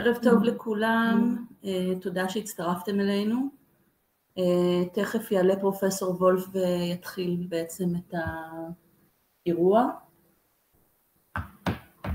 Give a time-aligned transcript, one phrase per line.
[0.00, 3.48] ערב טוב לכולם, אה, תודה שהצטרפתם אלינו.
[4.38, 8.14] אה, תכף יעלה פרופסור וולף ויתחיל בעצם את
[9.46, 9.90] האירוע.
[12.06, 12.14] אה,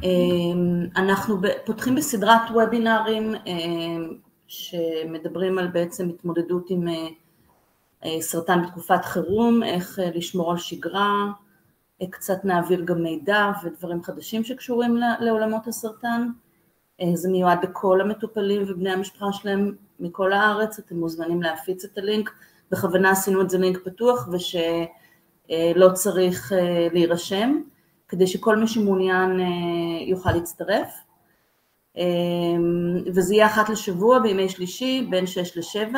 [0.95, 3.33] אנחנו פותחים בסדרת וובינארים
[4.47, 6.87] שמדברים על בעצם התמודדות עם
[8.19, 11.31] סרטן בתקופת חירום, איך לשמור על שגרה,
[12.09, 16.27] קצת נעביר גם מידע ודברים חדשים שקשורים לעולמות הסרטן.
[17.01, 22.31] אה, זה מיועד לכל המטופלים ובני המשפחה שלהם מכל הארץ, אתם מוזמנים להפיץ את הלינק,
[22.71, 27.61] בכוונה עשינו את זה לינק פתוח ושלא צריך אה, להירשם,
[28.07, 29.45] כדי שכל מי שמעוניין אה,
[30.07, 30.93] יוכל להצטרף.
[33.15, 35.95] וזה יהיה אחת לשבוע בימי שלישי בין 6 ל-7.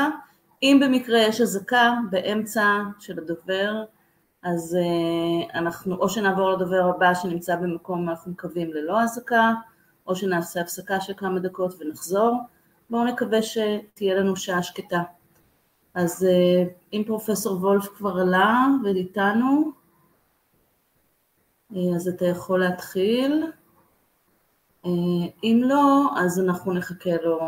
[0.63, 2.63] אם במקרה יש אזעקה באמצע
[2.99, 3.83] של הדובר,
[4.43, 4.77] אז
[5.53, 9.53] אנחנו או שנעבור לדובר הבא שנמצא במקום אנחנו מקווים ללא אזעקה,
[10.07, 12.41] או שנעשה הפסקה של כמה דקות ונחזור.
[12.89, 15.01] בואו נקווה שתהיה לנו שעה שקטה.
[15.93, 19.71] אז אה, אם פרופסור וולף כבר עלה ואיתנו,
[21.75, 23.43] אה, אז אתה יכול להתחיל.
[24.85, 24.91] אה,
[25.43, 27.39] אם לא, אז אנחנו נחכה לו.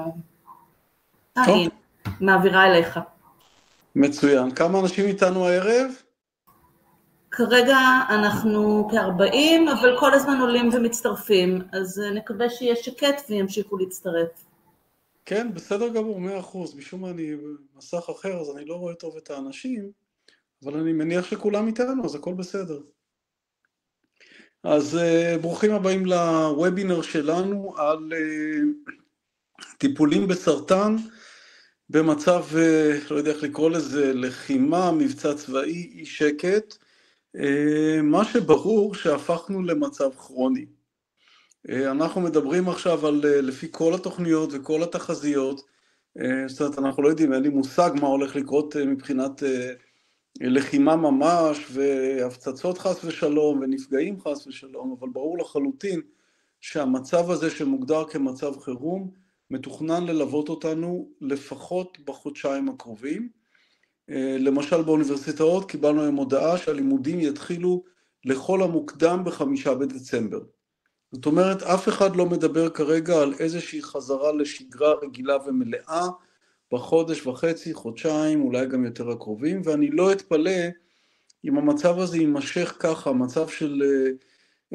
[1.35, 1.69] הנה,
[2.19, 2.99] מעבירה אליך.
[3.95, 4.51] מצוין.
[4.51, 5.91] כמה אנשים איתנו הערב?
[7.31, 7.77] כרגע
[8.09, 14.29] אנחנו כ-40, אבל כל הזמן עולים ומצטרפים, אז אה, נקווה שיהיה שקט וימשיכו להצטרף.
[15.25, 16.75] כן, בסדר גמור, מאה אחוז.
[16.75, 17.35] משום מה אני
[17.75, 19.91] במסך אחר, אז אני לא רואה טוב את האנשים,
[20.63, 22.79] אבל אני מניח שכולם איתנו, אז הכל בסדר.
[24.63, 28.91] אז uh, ברוכים הבאים לוובינר שלנו על uh,
[29.77, 30.95] טיפולים בסרטן
[31.89, 32.45] במצב,
[33.11, 36.77] לא יודע איך לקרוא לזה, לחימה, מבצע צבאי, אי שקט.
[37.35, 40.65] אה, מה שברור שהפכנו למצב כרוני.
[41.69, 45.79] אה, אנחנו מדברים עכשיו על, אה, לפי כל התוכניות וכל התחזיות,
[46.47, 49.43] זאת אומרת אנחנו לא יודעים, אין לי מושג מה הולך לקרות מבחינת
[50.41, 56.01] לחימה ממש והפצצות חס ושלום ונפגעים חס ושלום, אבל ברור לחלוטין
[56.61, 59.11] שהמצב הזה שמוגדר כמצב חירום
[59.51, 63.29] מתוכנן ללוות אותנו לפחות בחודשיים הקרובים.
[64.11, 67.83] אה, למשל באוניברסיטאות קיבלנו היום הודעה שהלימודים יתחילו
[68.25, 70.39] לכל המוקדם בחמישה בדצמבר.
[71.11, 76.07] זאת אומרת, אף אחד לא מדבר כרגע על איזושהי חזרה לשגרה רגילה ומלאה
[76.73, 80.61] בחודש וחצי, חודשיים, אולי גם יותר הקרובים, ואני לא אתפלא
[81.45, 84.11] אם המצב הזה יימשך ככה, מצב של אה,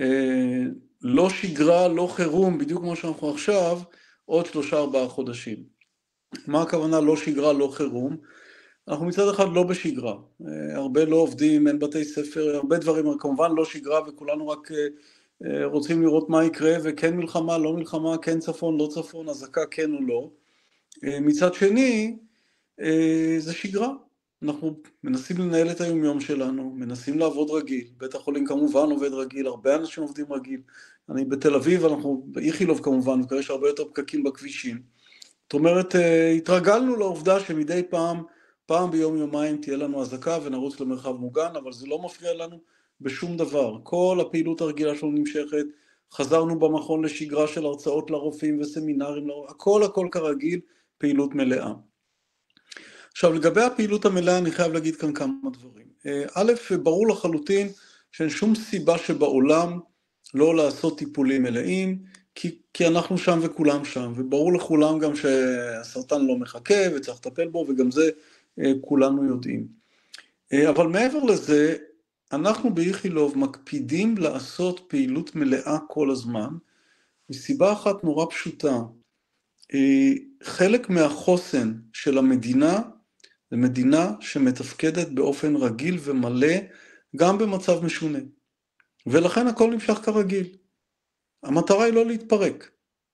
[0.05, 0.63] אה,
[1.03, 3.79] לא שגרה, לא חירום, בדיוק כמו שאנחנו עכשיו,
[4.25, 5.57] עוד שלושה ארבעה חודשים.
[6.47, 8.17] מה הכוונה לא שגרה, לא חירום?
[8.89, 10.15] אנחנו מצד אחד לא בשגרה,
[10.47, 14.87] אה, הרבה לא עובדים, אין בתי ספר, הרבה דברים, כמובן לא שגרה וכולנו רק אה,
[15.45, 19.95] אה, רוצים לראות מה יקרה וכן מלחמה, לא מלחמה, כן צפון, לא צפון, אזעקה כן
[19.95, 20.31] או לא.
[21.03, 22.17] מצד שני,
[23.39, 23.93] זה שגרה,
[24.43, 24.75] אנחנו
[25.05, 30.03] מנסים לנהל את היומיום שלנו, מנסים לעבוד רגיל, בית החולים כמובן עובד רגיל, הרבה אנשים
[30.03, 30.61] עובדים רגיל,
[31.11, 34.83] אני בתל אביב, אנחנו באיכילוב כמובן, יש הרבה יותר פקקים בכבישים.
[35.43, 35.95] זאת אומרת,
[36.37, 38.23] התרגלנו לעובדה שמדי פעם
[38.67, 42.61] פעם ביום יומיים תהיה לנו אזעקה ונרוץ למרחב מוגן, אבל זה לא מפריע לנו
[43.01, 43.79] בשום דבר.
[43.83, 45.67] כל הפעילות הרגילה שלנו נמשכת,
[46.13, 50.61] חזרנו במכון לשגרה של הרצאות לרופאים וסמינרים, הכל הכל כרגיל,
[50.99, 51.73] פעילות מלאה.
[53.13, 55.87] עכשיו לגבי הפעילות המלאה אני חייב להגיד כאן כמה דברים.
[56.07, 56.53] אה, א',
[56.83, 57.69] ברור לחלוטין
[58.13, 59.81] שאין שום סיבה שבעולם
[60.35, 61.99] לא לעשות טיפולים מלאים,
[62.35, 67.67] כי, כי אנחנו שם וכולם שם, וברור לכולם גם שהסרטן לא מחכה וצריך לטפל בו,
[67.69, 68.11] וגם זה
[68.81, 69.67] כולנו יודעים.
[70.53, 71.77] אה, אבל מעבר לזה,
[72.33, 76.49] אנחנו באיכילוב מקפידים לעשות פעילות מלאה כל הזמן,
[77.31, 78.79] מסיבה אחת נורא פשוטה.
[79.75, 80.13] אה,
[80.43, 82.81] חלק מהחוסן של המדינה
[83.51, 86.57] זה מדינה שמתפקדת באופן רגיל ומלא
[87.17, 88.19] גם במצב משונה.
[89.07, 90.57] ולכן הכל נמשך כרגיל.
[91.43, 92.71] המטרה היא לא להתפרק.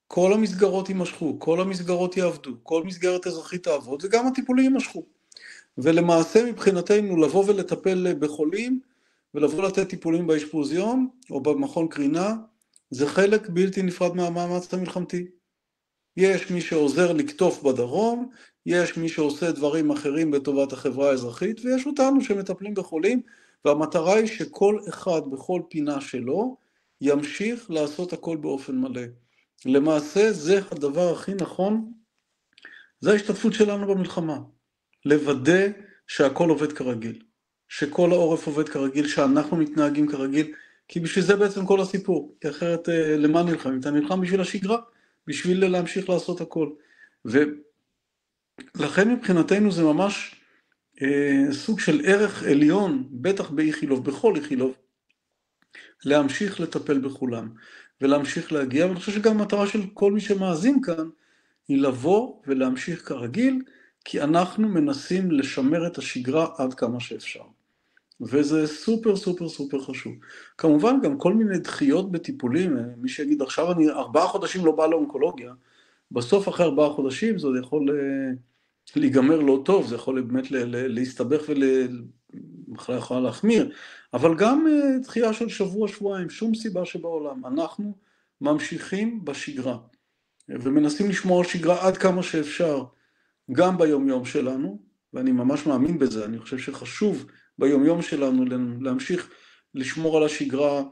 [0.07, 5.07] כל המסגרות יימשכו, כל המסגרות יעבדו, כל מסגרת אזרחית תעבוד וגם הטיפולים יימשכו.
[5.79, 8.81] ולמעשה מבחינתנו לבוא ולטפל בחולים
[9.35, 12.35] ולבוא לתת טיפולים באשפוז יום או במכון קרינה
[12.91, 15.27] זה חלק בלתי נפרד מהמאמץ המלחמתי.
[16.17, 18.31] יש מי שעוזר לקטוף בדרום,
[18.67, 23.23] יש מי שעושה דברים אחרים לטובת החברה האזרחית ויש אותנו שמטפלים בחולים
[23.65, 26.57] והמטרה היא שכל אחד בכל פינה שלו
[27.01, 29.03] ימשיך לעשות הכל באופן מלא.
[29.67, 31.93] למעשה זה הדבר הכי נכון,
[33.01, 34.39] זה ההשתתפות שלנו במלחמה.
[35.05, 35.67] לוודא
[36.07, 37.23] שהכל עובד כרגיל,
[37.69, 40.53] שכל העורף עובד כרגיל, שאנחנו מתנהגים כרגיל,
[40.89, 43.81] כי בשביל זה בעצם כל הסיפור, כי אחרת אה, למה נלחמים?
[43.81, 44.79] אתה נלחם בשביל השגרה,
[45.27, 46.71] בשביל להמשיך לעשות הכל.
[47.25, 50.35] ולכן מבחינתנו זה ממש
[51.03, 54.75] אה, סוג של ערך עליון, בטח באיכילוב, בכל איכילוב,
[56.05, 57.49] להמשיך לטפל בכולם
[58.01, 61.09] ולהמשיך להגיע, ואני חושב שגם המטרה של כל מי שמאזין כאן
[61.69, 63.63] היא לבוא ולהמשיך כרגיל,
[64.05, 67.43] כי אנחנו מנסים לשמר את השגרה עד כמה שאפשר.
[68.21, 70.13] וזה סופר סופר סופר חשוב.
[70.59, 75.53] כמובן גם כל מיני דחיות בטיפולים, מי שיגיד עכשיו אני ארבעה חודשים לא בא לאונקולוגיה,
[76.11, 78.33] בסוף אחרי ארבעה חודשים זה יכול אה,
[78.97, 81.43] להיגמר לא טוב, זה יכול באמת להסתבך
[82.69, 83.73] ובכלל יכולה להחמיר,
[84.15, 87.47] אבל גם אה, דחייה של שבוע-שבועיים, שום סיבה שבעולם.
[87.47, 87.93] אנחנו
[88.41, 89.79] ממשיכים בשגרה
[90.49, 92.85] ומנסים לשמור על שגרה עד כמה שאפשר,
[93.53, 94.79] גם ביומיום שלנו,
[95.13, 97.27] ואני ממש מאמין בזה, אני חושב שחשוב
[97.59, 98.45] ביומיום שלנו
[98.81, 99.31] להמשיך
[99.75, 100.83] לשמור על השגרה,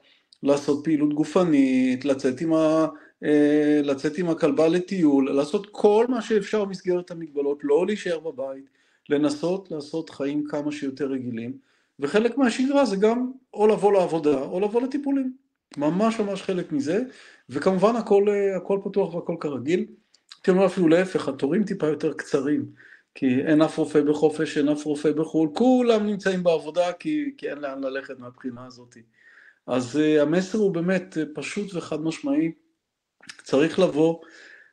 [0.42, 2.86] לעשות פעילות גופנית, לצאת עם, ה,
[3.24, 8.64] אה, לצאת עם הכלבה לטיול, לעשות כל מה שאפשר במסגרת המגבלות, לא להישאר בבית,
[9.08, 11.52] לנסות לעשות חיים כמה שיותר רגילים,
[12.00, 15.32] וחלק מהשגרה זה גם או לבוא לעבודה או לבוא לטיפולים,
[15.76, 17.02] ממש ממש חלק מזה,
[17.50, 19.86] וכמובן הכל, אה, הכל פתוח והכל כרגיל,
[20.48, 22.66] הייתי אומר אפילו להפך, התורים טיפה יותר קצרים.
[23.14, 27.58] כי אין אף רופא בחופש, אין אף רופא בחו"ל, כולם נמצאים בעבודה כי, כי אין
[27.58, 28.96] לאן ללכת מהבחינה הזאת.
[29.66, 32.52] אז uh, המסר הוא באמת uh, פשוט וחד משמעי,
[33.42, 34.20] צריך לבוא,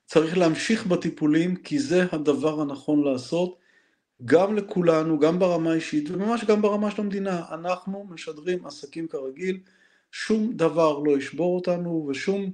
[0.06, 3.58] צריך להמשיך בטיפולים כי זה הדבר הנכון לעשות,
[4.26, 7.46] גם לכולנו, גם ברמה האישית וממש גם ברמה של המדינה.
[7.52, 9.60] אנחנו משדרים עסקים כרגיל,
[10.12, 12.52] שום דבר לא ישבור אותנו ושום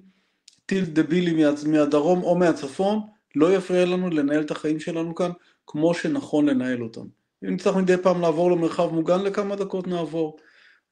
[0.72, 3.00] טיל דבילי מהדרום או מהצפון
[3.36, 5.32] לא יפריע לנו לנהל את החיים שלנו כאן
[5.68, 7.02] כמו שנכון לנהל אותם.
[7.44, 10.38] אם נצטרך מדי פעם לעבור למרחב מוגן לכמה דקות נעבור.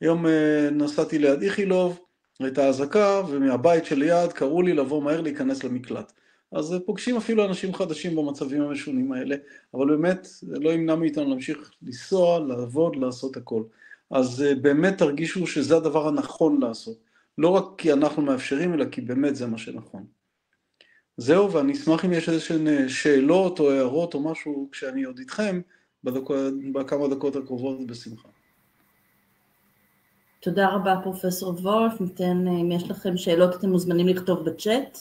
[0.02, 2.00] היום אה, נסעתי ליד איכילוב,
[2.40, 6.12] הייתה אזעקה, ומהבית שליד קראו לי לבוא מהר להיכנס למקלט.
[6.52, 9.36] אז אה, פוגשים אפילו אנשים חדשים במצבים המשונים האלה,
[9.74, 13.64] אבל באמת זה לא ימנע מאיתנו להמשיך לנסוע, לעבוד, לעשות הכל.
[14.12, 17.09] אז אה, באמת תרגישו שזה הדבר הנכון לעשות.
[17.40, 20.06] לא רק כי אנחנו מאפשרים, אלא כי באמת זה מה שנכון.
[21.18, 25.62] זהו, ואני אשמח אם יש איזשהן אה, שאלות או הערות או משהו כשאני עוד איתכם,
[26.74, 28.30] בכמה דקות הקרובות בשמחה.
[30.40, 34.98] תודה רבה פרופסור וולף, ניתן, אה, אם יש לכם שאלות אתם מוזמנים לכתוב בצ'אט,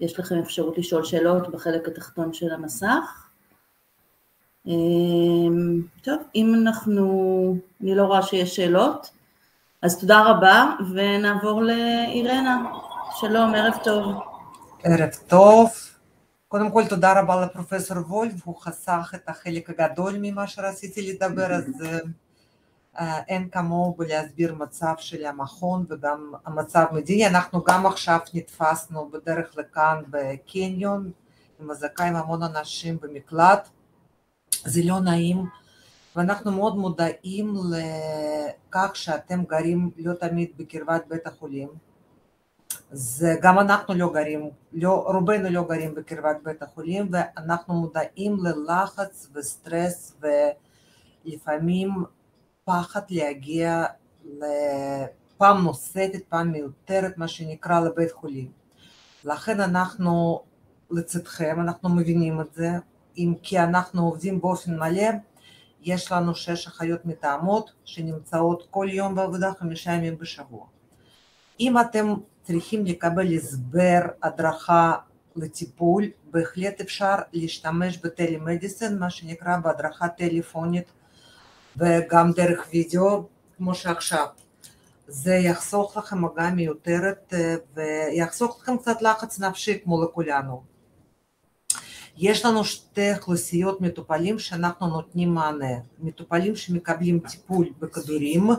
[0.00, 3.28] יש לכם אפשרות לשאול שאלות בחלק התחתון של המסך.
[4.66, 9.15] אמ, טוב, אם אנחנו, אני לא רואה שיש שאלות,
[9.82, 12.72] אז תודה רבה ונעבור לאירנה.
[13.20, 14.14] שלום, ערב טוב.
[14.82, 15.70] ערב טוב.
[16.48, 21.64] קודם כל תודה רבה לפרופסור וולף, הוא חסך את החלק הגדול ממה שרציתי לדבר, אז
[23.28, 27.26] אין כמוהו בלהסביר מצב של המכון וגם המצב מדיני.
[27.26, 31.10] אנחנו גם עכשיו נתפסנו בדרך לכאן בקניון
[31.60, 31.70] עם
[32.04, 33.68] עם המון אנשים במקלט,
[34.64, 35.65] זה לא נעים.
[36.16, 41.68] ואנחנו מאוד מודעים לכך שאתם גרים לא תמיד בקרבת בית החולים,
[42.90, 49.30] זה גם אנחנו לא גרים, לא, רובנו לא גרים בקרבת בית החולים ואנחנו מודעים ללחץ
[49.34, 50.16] וסטרס
[51.24, 51.90] ולפעמים
[52.64, 53.84] פחד להגיע
[54.24, 58.50] לפעם נוספת, פעם מיותרת, מה שנקרא לבית חולים.
[59.24, 60.40] לכן אנחנו
[60.90, 62.70] לצדכם, אנחנו מבינים את זה,
[63.18, 65.08] אם כי אנחנו עובדים באופן מלא,
[65.86, 70.66] יש לנו שש אחיות מתאמות שנמצאות כל יום בעבודה חמישה ימים בשבוע.
[71.60, 74.94] אם אתם צריכים לקבל הסבר, הדרכה
[75.36, 80.90] לטיפול, בהחלט אפשר להשתמש בטלמדיסין, מה שנקרא בהדרכה טלפונית
[81.76, 83.26] וגם דרך וידאו,
[83.56, 84.26] כמו שעכשיו.
[85.08, 87.34] זה יחסוך לכם מגע מיותרת
[87.74, 90.75] ויחסוך לכם קצת לחץ נפשי כמו לכולנו.
[92.16, 98.50] יש לנו שתי אוכלוסיות מטופלים שאנחנו נותנים מענה, מטופלים שמקבלים טיפול בכדורים,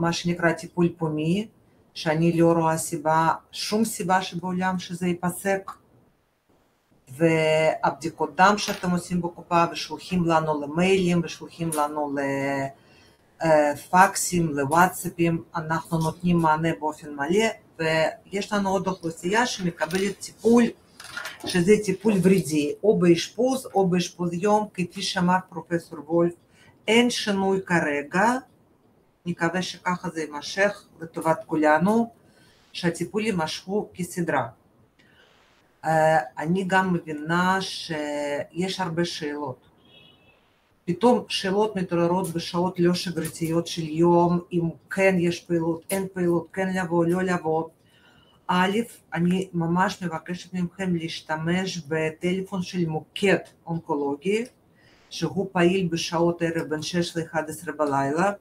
[0.00, 1.48] מה שנקרא טיפול פומי,
[1.94, 5.70] שאני לא רואה סיבה, שום סיבה שבעולם שזה ייפסק.
[7.16, 12.14] והבדיקות דם שאתם עושים בקופה ושולחים לנו למיילים ושולחים לנו
[13.42, 17.46] לפקסים, לוואטסאפים, אנחנו נותנים מענה באופן מלא
[17.78, 20.64] ויש לנו עוד אוכלוסייה שמקבלת טיפול
[21.46, 26.32] שזה טיפול ורידי, או באשפוז או באשפוז יום, כפי שאמר פרופסור וולף,
[26.88, 28.24] אין שינוי כרגע,
[29.26, 32.10] נקווה שככה זה יימשך לטובת כולנו,
[32.72, 34.46] שהטיפול יימשכו כסדרה.
[36.38, 39.56] אני גם מבינה שיש הרבה שאלות.
[40.84, 46.68] פתאום שאלות מתעוררות בשעות לא שגרתיות של יום, אם כן יש פעילות, אין פעילות, כן
[46.76, 47.64] לבוא, לא לבוא.
[48.52, 48.78] א',
[49.14, 54.44] אני ממש מבקשת מכם להשתמש בטלפון של מוקד אונקולוגי,
[55.10, 58.32] שהוא פעיל בשעות ערב בין 6 ל-11 בלילה,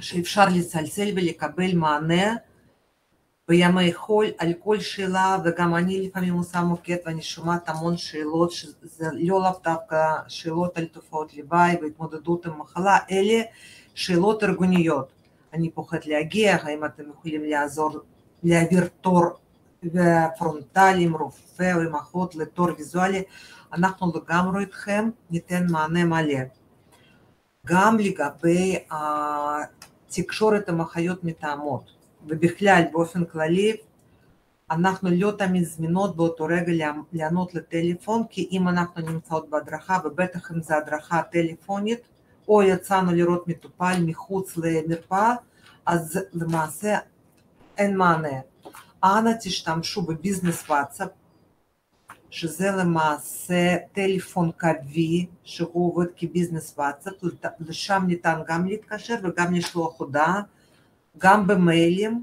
[0.00, 2.36] שאפשר לצלצל ולקבל מענה
[3.48, 9.08] בימי חול על כל שאלה, וגם אני לפעמים עושה מוקד ואני שומעת המון שאלות, שזה
[9.12, 13.42] לא לאו דווקא שאלות על תופעות לוואי והתמודדות עם מחלה, אלה
[13.94, 15.08] שאלות ארגוניות.
[15.52, 18.00] אני פוחד להגיע, האם אתם יכולים לעזור,
[18.42, 19.24] להעביר תור
[20.38, 23.22] פרונטלי עם רופא או עם אחות לתור ויזואלי,
[23.72, 26.38] אנחנו לגמרי איתכם ניתן מענה מלא.
[27.66, 31.90] גם לגבי התקשורת עם אחיות מתאמות,
[32.26, 33.76] ובכלל באופן כללי,
[34.70, 36.72] אנחנו לא תמיד זמינות באותו רגע
[37.12, 42.00] לענות לטלפון, כי אם אנחנו נמצאות בהדרכה, ובטח אם זו הדרכה טלפונית,
[42.48, 45.34] או יצאנו לראות מטופל מחוץ למרפאה,
[45.86, 46.98] אז למעשה
[47.78, 48.40] אין מענה.
[49.04, 51.08] אנא תשתמשו בביזנס וואטסאפ,
[52.30, 57.14] שזה למעשה טלפון קווי שהוא עובד כביזנס וואטסאפ,
[57.60, 60.42] לשם ניתן גם להתקשר וגם לשלוח הודעה,
[61.18, 62.22] גם במיילים,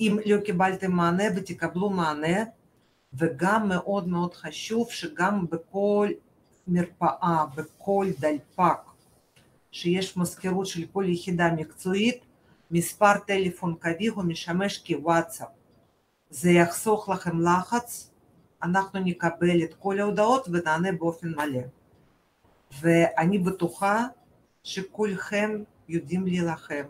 [0.00, 2.44] אם לא קיבלתם מענה ותקבלו מענה,
[3.14, 6.08] וגם מאוד מאוד חשוב שגם בכל
[6.68, 8.80] מרפאה, בכל דלפק
[9.70, 12.24] שיש מזכירות של כל יחידה מקצועית,
[12.70, 15.48] מספר טלפון קווי הוא משמש כוואטסאפ.
[16.30, 18.10] זה יחסוך לכם לחץ,
[18.62, 21.60] אנחנו נקבל את כל ההודעות ונענה באופן מלא.
[22.80, 24.06] ואני בטוחה
[24.62, 26.84] שכולכם יודעים להילחם,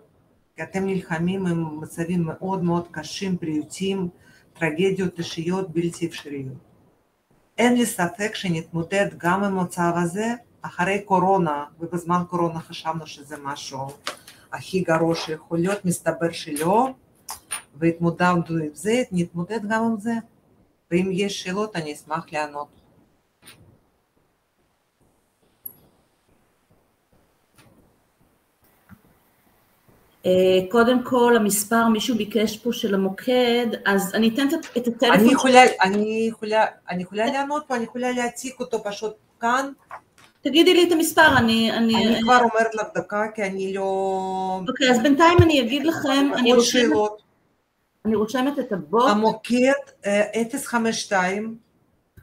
[0.57, 4.09] כי אתם נלחמים עם מצבים מאוד מאוד קשים, בריאותיים,
[4.53, 6.53] טרגדיות אישיות בלתי אפשריות.
[7.59, 13.87] אין לי ספק שנתמודד גם עם המצב הזה אחרי קורונה, ובזמן קורונה חשבנו שזה משהו
[14.55, 16.89] הכי גרוע שיכול להיות, מסתבר שלא,
[17.77, 20.13] והתמודדנו עם זה, נתמודד גם עם זה,
[20.91, 22.69] ואם יש שאלות אני אשמח לענות.
[30.27, 30.31] אה,
[30.71, 35.11] קודם כל, המספר, מישהו ביקש פה של המוקד, אז אני אתן את הטלפון.
[35.11, 39.73] אני יכולה, אני יכולה, אני יכולה לענות פה, אני יכולה להציג אותו פשוט כאן.
[40.45, 41.73] תגידי לי את המספר, אני...
[41.73, 44.61] אני, אני כבר אומרת לך דקה, כי אני לא...
[44.69, 47.23] אוקיי, אז בינתיים אני אגיד לכם, אני רושמת, שאלות.
[48.05, 49.11] אני רושמת את הבוט.
[49.11, 49.73] המוקד
[50.65, 51.59] 052.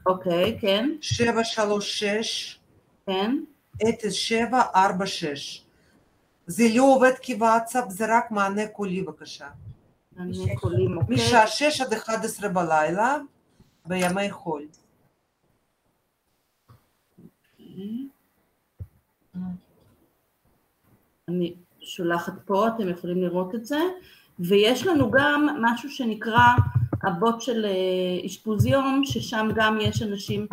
[0.06, 0.90] אה, אוקיי, כן.
[1.00, 2.58] 736.
[3.06, 3.36] כן.
[3.84, 5.64] 0746.
[6.46, 9.48] זה לא עובד כוואטסאפ, זה רק מענה קולי בבקשה.
[10.16, 11.14] מענה קולי, אוקיי.
[11.14, 13.16] משעה 6 עד 11 בלילה,
[13.86, 14.66] בימי חול.
[21.28, 23.80] אני שולחת פה, אתם יכולים לראות את זה,
[24.38, 26.46] ויש לנו גם משהו שנקרא
[27.02, 30.46] הבוט של אה, אשפוז יום, ששם גם יש אנשים,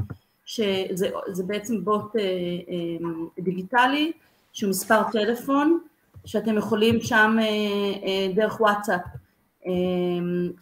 [0.45, 3.07] שזה בעצם בוט אה, אה,
[3.39, 4.11] דיגיטלי,
[4.53, 5.79] שהוא מספר טלפון,
[6.25, 7.37] שאתם יכולים שם
[8.35, 9.01] דרך וואטסאפ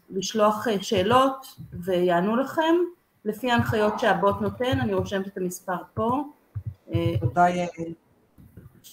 [0.10, 2.76] לשלוח שאלות ויענו לכם,
[3.26, 6.24] לפי ההנחיות שהבוט נותן, אני רושמת את המספר פה.
[7.20, 7.94] תודה יעל.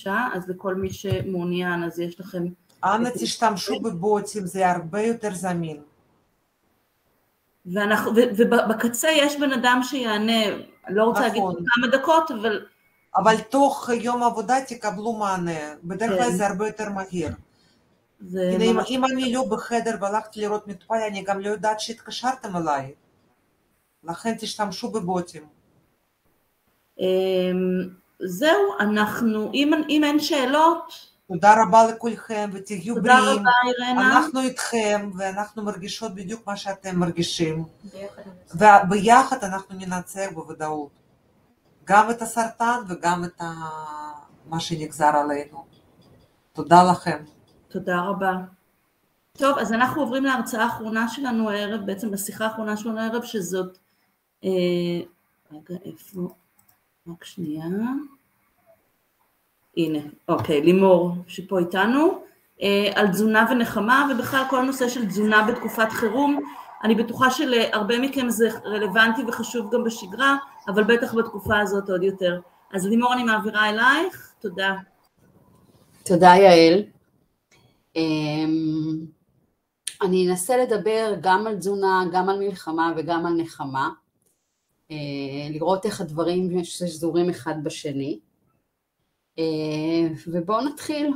[0.04, 2.44] בבקשה, אז לכל מי שמעוניין, אז יש לכם...
[2.84, 5.82] אנא תשתמשו בבוטים, זה הרבה יותר זמין.
[7.66, 10.42] ואנחנו, ובקצה יש בן אדם שיענה,
[10.88, 11.54] לא רוצה להגיד נכון.
[11.54, 12.66] כמה דקות, אבל...
[13.16, 16.36] אבל תוך יום עבודה תקבלו מענה, בדרך כלל כן.
[16.36, 17.30] זה הרבה יותר מהיר.
[18.32, 18.90] הנה, ממש...
[18.90, 22.94] אם אני לא בחדר והלכתי לראות מטופל, אני גם לא יודעת שהתקשרתם אליי.
[24.04, 25.46] לכן תשתמשו בבוטים.
[28.22, 31.14] זהו, אנחנו, אם, אם אין שאלות...
[31.28, 33.20] תודה רבה לכולכם ותהיו בריאים.
[33.20, 34.16] תודה רבה אירנה.
[34.16, 37.64] אנחנו איתכם ואנחנו מרגישות בדיוק מה שאתם מרגישים.
[38.54, 40.90] וביחד אנחנו ננצח בוודאות.
[41.84, 43.42] גם את הסרטן וגם את
[44.46, 45.64] מה שנגזר עלינו.
[46.52, 47.24] תודה לכם.
[47.68, 48.32] תודה רבה.
[49.32, 53.78] טוב, אז אנחנו עוברים להרצאה האחרונה שלנו הערב, בעצם לשיחה האחרונה שלנו הערב, שזאת...
[54.44, 54.50] אה,
[55.52, 56.28] רגע, איפה?
[57.08, 57.64] רק שנייה.
[59.76, 62.24] הנה, אוקיי, לימור שפה איתנו,
[62.62, 66.40] אה, על תזונה ונחמה ובכלל כל הנושא של תזונה בתקופת חירום.
[66.84, 70.36] אני בטוחה שלהרבה מכם זה רלוונטי וחשוב גם בשגרה,
[70.68, 72.40] אבל בטח בתקופה הזאת עוד יותר.
[72.72, 74.74] אז לימור אני מעבירה אלייך, תודה.
[76.04, 76.82] תודה יעל.
[77.96, 79.06] אמ,
[80.02, 83.90] אני אנסה לדבר גם על תזונה, גם על מלחמה וגם על נחמה.
[84.94, 88.18] אה, לראות איך הדברים שזורים אחד בשני.
[89.38, 89.44] אה,
[90.26, 91.12] ובואו נתחיל.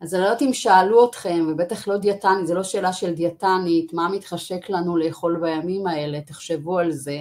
[0.00, 3.92] אז אני לא יודעת אם שאלו אתכם, ובטח לא דיאטנית, זו לא שאלה של דיאטנית,
[3.92, 7.20] מה מתחשק לנו לאכול בימים האלה, תחשבו על זה.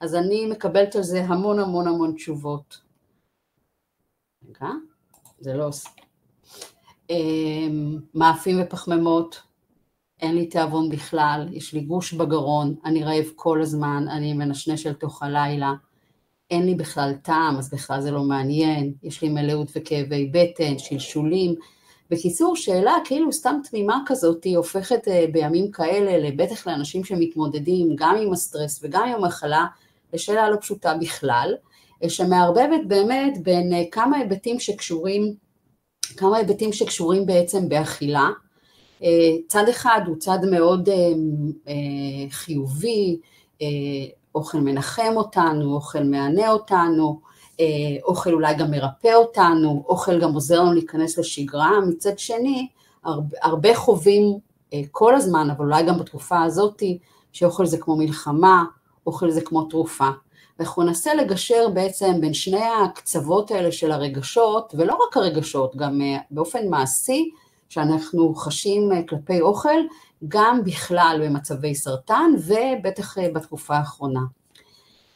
[0.00, 2.80] אז אני מקבלת על זה המון המון המון תשובות.
[4.48, 4.70] רגע,
[5.40, 5.70] זה לא.
[7.10, 9.42] אמ, מאפים ופחמימות,
[10.20, 14.92] אין לי תיאבון בכלל, יש לי גוש בגרון, אני רעב כל הזמן, אני מנשנש אל
[14.92, 15.72] תוך הלילה,
[16.50, 21.54] אין לי בכלל טעם, אז בכלל זה לא מעניין, יש לי מלאות וכאבי בטן, שלשולים.
[22.10, 28.16] בקיצור, שאלה כאילו סתם תמימה כזאת היא הופכת אה, בימים כאלה, בטח לאנשים שמתמודדים גם
[28.22, 29.66] עם הסטרס וגם עם המחלה,
[30.12, 31.54] לשאלה לא פשוטה בכלל,
[32.02, 35.34] אה, שמערבבת באמת בין אה, כמה היבטים שקשורים,
[36.16, 38.28] כמה היבטים שקשורים בעצם באכילה.
[39.48, 40.88] צד אחד הוא צד מאוד
[42.30, 43.18] חיובי,
[44.34, 47.20] אוכל מנחם אותנו, אוכל מענה אותנו,
[47.60, 47.64] אה,
[48.04, 52.68] אוכל אולי גם מרפא אותנו, אוכל גם עוזר לנו להיכנס לשגרה, מצד שני,
[53.04, 54.38] הרבה, הרבה חווים
[54.72, 56.82] אה, כל הזמן, אבל אולי גם בתקופה הזאת,
[57.32, 58.64] שאוכל זה כמו מלחמה,
[59.06, 60.08] אוכל זה כמו תרופה.
[60.58, 66.18] ואנחנו ננסה לגשר בעצם בין שני הקצוות האלה של הרגשות, ולא רק הרגשות, גם אה,
[66.30, 67.30] באופן מעשי,
[67.68, 69.78] שאנחנו חשים כלפי אוכל,
[70.28, 74.20] גם בכלל במצבי סרטן ובטח בתקופה האחרונה.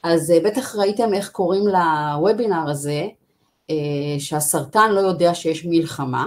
[0.03, 3.07] אז אה, בטח ראיתם איך קוראים לוובינר הזה,
[3.71, 3.77] אה,
[4.19, 6.27] שהסרטן לא יודע שיש מלחמה,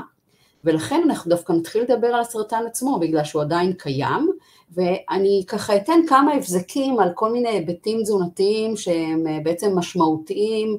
[0.64, 4.32] ולכן אנחנו דווקא נתחיל לדבר על הסרטן עצמו, בגלל שהוא עדיין קיים,
[4.72, 10.78] ואני ככה אתן כמה הבזקים על כל מיני היבטים תזונתיים שהם אה, בעצם משמעותיים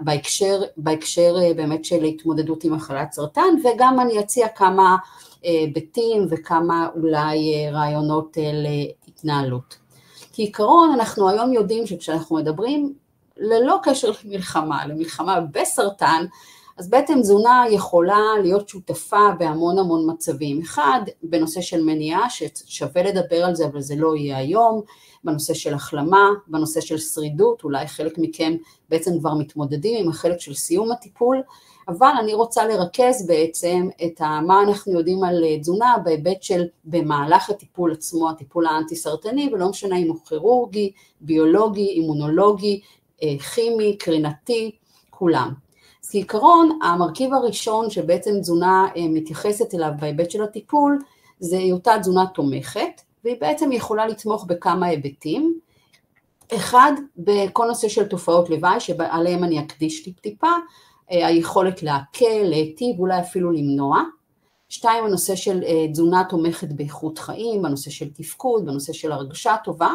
[0.00, 4.96] בהקשר, בהקשר באמת של התמודדות עם מחלת סרטן, וגם אני אציע כמה
[5.42, 9.76] היבטים וכמה אולי רעיונות להתנהלות.
[10.32, 12.94] כעיקרון אנחנו היום יודעים שכשאנחנו מדברים
[13.36, 16.24] ללא קשר למלחמה, למלחמה בסרטן,
[16.78, 20.60] אז בעצם תזונה יכולה להיות שותפה בהמון המון מצבים.
[20.60, 24.82] אחד, בנושא של מניעה, ששווה לדבר על זה, אבל זה לא יהיה היום,
[25.24, 28.56] בנושא של החלמה, בנושא של שרידות, אולי חלק מכם
[28.88, 31.42] בעצם כבר מתמודדים עם החלק של סיום הטיפול,
[31.88, 37.50] אבל אני רוצה לרכז בעצם את מה אנחנו יודעים על אה, תזונה בהיבט של במהלך
[37.50, 42.80] הטיפול עצמו, הטיפול האנטי-סרטני, ולא משנה אם הוא כירורגי, ביולוגי, אימונולוגי,
[43.22, 44.70] אה, כימי, קרינתי,
[45.10, 45.52] כולם.
[46.04, 50.98] אז כעיקרון, המרכיב הראשון שבעצם תזונה אה, מתייחסת אליו בהיבט של הטיפול,
[51.40, 55.58] זה היותה תזונה תומכת, והיא בעצם יכולה לתמוך בכמה היבטים.
[56.54, 60.52] אחד, בכל נושא של תופעות לוואי, שעליהם אני אקדיש טיפ-טיפה,
[61.12, 64.02] אה, היכולת להקל, להיטיב, אולי אפילו למנוע.
[64.68, 69.94] שתיים, הנושא של אה, תזונה תומכת באיכות חיים, בנושא של תפקוד, בנושא של הרגשה טובה,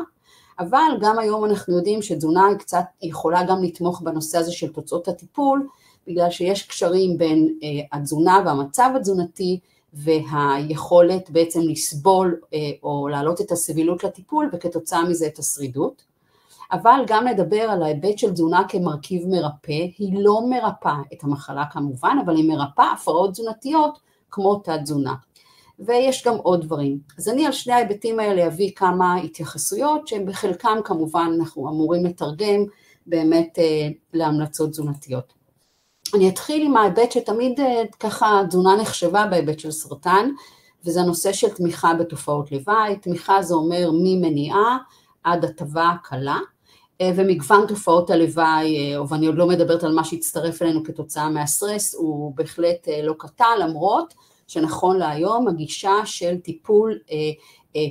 [0.59, 5.07] אבל גם היום אנחנו יודעים שתזונה היא קצת יכולה גם לתמוך בנושא הזה של תוצאות
[5.07, 5.67] הטיפול,
[6.07, 9.59] בגלל שיש קשרים בין אה, התזונה והמצב התזונתי
[9.93, 12.39] והיכולת בעצם לסבול
[12.83, 16.03] או להעלות את הסבילות לטיפול וכתוצאה מזה את השרידות.
[16.71, 22.17] אבל גם לדבר על ההיבט של תזונה כמרכיב מרפא, היא לא מרפאה את המחלה כמובן,
[22.25, 23.99] אבל היא מרפאה הפרעות תזונתיות
[24.31, 25.13] כמו תת תזונה.
[25.79, 26.99] ויש גם עוד דברים.
[27.17, 32.65] אז אני על שני ההיבטים האלה אביא כמה התייחסויות שהן בחלקם כמובן אנחנו אמורים לתרגם
[33.05, 35.33] באמת אה, להמלצות תזונתיות.
[36.13, 40.29] אני אתחיל עם ההיבט שתמיד אה, ככה תזונה נחשבה בהיבט של סרטן,
[40.85, 44.77] וזה הנושא של תמיכה בתופעות לוואי, תמיכה זה אומר ממניעה
[45.23, 46.39] עד הטבה קלה,
[47.01, 51.95] אה, ומגוון תופעות הלוואי, אה, ואני עוד לא מדברת על מה שהצטרף אלינו כתוצאה מהסטרס,
[51.95, 54.13] הוא בהחלט לא קטן, למרות
[54.47, 56.99] שנכון להיום הגישה של טיפול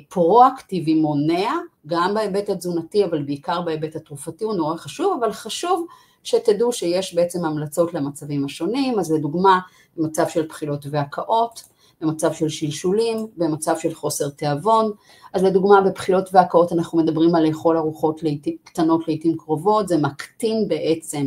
[0.08, 1.52] פרואקטיבי מונע,
[1.86, 5.86] גם בהיבט התזונתי אבל בעיקר בהיבט התרופתי הוא נורא חשוב, אבל חשוב
[6.22, 9.60] שתדעו שיש בעצם המלצות למצבים השונים, אז לדוגמה
[9.96, 11.62] במצב של בחילות והקאות,
[12.00, 14.92] במצב של שלשולים, במצב של חוסר תיאבון.
[15.34, 20.68] אז לדוגמה בבחילות והקאות אנחנו מדברים על לאכול ארוחות לעתים, קטנות לעיתים קרובות, זה מקטין
[20.68, 21.26] בעצם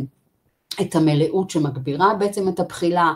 [0.80, 3.12] את המלאות שמגבירה בעצם את הבחילה,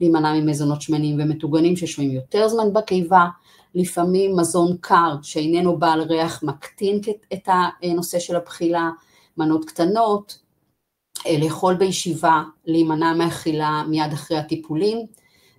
[0.00, 3.26] להימנע ממזונות שמנים ומטוגנים ששוהים יותר זמן בקיבה,
[3.74, 7.00] לפעמים מזון קר שאיננו בעל ריח מקטין
[7.32, 7.48] את
[7.82, 8.90] הנושא של הבחילה,
[9.36, 10.38] מנות קטנות,
[11.38, 15.06] לאכול בישיבה, להימנע מאכילה מיד אחרי הטיפולים,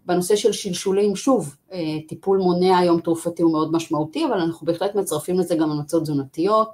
[0.05, 4.95] בנושא של שלשולים, שוב, אה, טיפול מונע היום תרופתי הוא מאוד משמעותי, אבל אנחנו בהחלט
[4.95, 6.69] מצרפים לזה גם המלצות תזונתיות.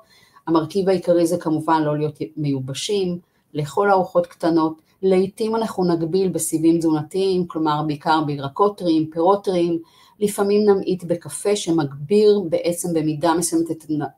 [0.47, 3.19] המרכיב העיקרי זה כמובן לא להיות מיובשים,
[3.53, 9.79] לאכול ארוחות קטנות, לעיתים אנחנו נגביל בסיבים תזונתיים, כלומר בעיקר בירקות טריים, פירות טריים,
[10.19, 13.71] לפעמים נמעיט בקפה שמגביר בעצם במידה מסוימת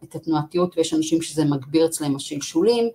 [0.04, 2.90] את התנועתיות ויש אנשים שזה מגביר אצלם השלשולים, אה,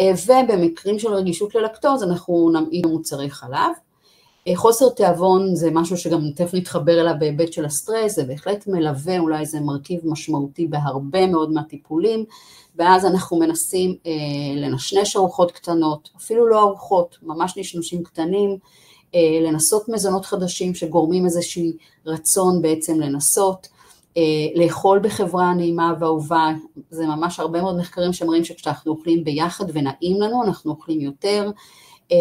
[0.00, 3.72] ובמקרים של רגישות ללקטוז אנחנו נמעיט במוצרי חלב.
[4.54, 9.46] חוסר תיאבון זה משהו שגם תכף נתחבר אליו בהיבט של הסטרס, זה בהחלט מלווה, אולי
[9.46, 12.24] זה מרכיב משמעותי בהרבה מאוד מהטיפולים,
[12.76, 14.12] ואז אנחנו מנסים אה,
[14.56, 18.56] לנשנש ארוחות קטנות, אפילו לא ארוחות, ממש נשנושים קטנים,
[19.14, 21.72] אה, לנסות מזונות חדשים שגורמים איזשהי
[22.06, 23.77] רצון בעצם לנסות, אה,
[24.54, 26.48] לאכול בחברה נעימה ואהובה,
[26.90, 31.50] זה ממש הרבה מאוד מחקרים שמראים שכשאנחנו אוכלים ביחד ונעים לנו, אנחנו אוכלים יותר,
[32.12, 32.16] אה,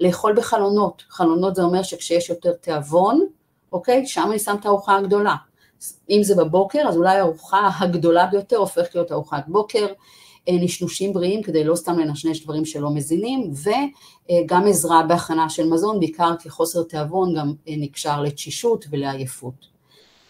[0.00, 3.26] לאכול בחלונות, חלונות זה אומר שכשיש יותר תיאבון,
[3.72, 4.06] אוקיי?
[4.06, 5.34] שם אני שם את הארוחה הגדולה.
[6.10, 9.86] אם זה בבוקר, אז אולי הארוחה הגדולה ביותר הופכת להיות ארוחת בוקר,
[10.48, 16.00] אה, נשנושים בריאים כדי לא סתם לנשנש דברים שלא מזינים, וגם עזרה בהכנה של מזון,
[16.00, 19.77] בעיקר כי חוסר תיאבון גם אה, נקשר לתשישות ולעייפות.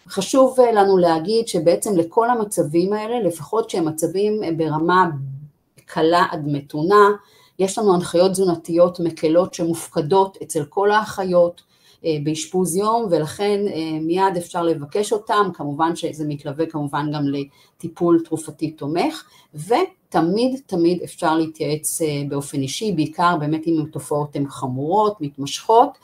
[0.09, 5.09] חשוב לנו להגיד שבעצם לכל המצבים האלה, לפחות שהם מצבים ברמה
[5.85, 7.09] קלה עד מתונה,
[7.59, 11.61] יש לנו הנחיות תזונתיות מקלות שמופקדות אצל כל האחיות
[12.05, 18.21] אה, באשפוז יום ולכן אה, מיד אפשר לבקש אותם, כמובן שזה מתלווה כמובן גם לטיפול
[18.25, 25.21] תרופתי תומך ותמיד תמיד אפשר להתייעץ אה, באופן אישי, בעיקר באמת אם התופעות הן חמורות,
[25.21, 25.97] מתמשכות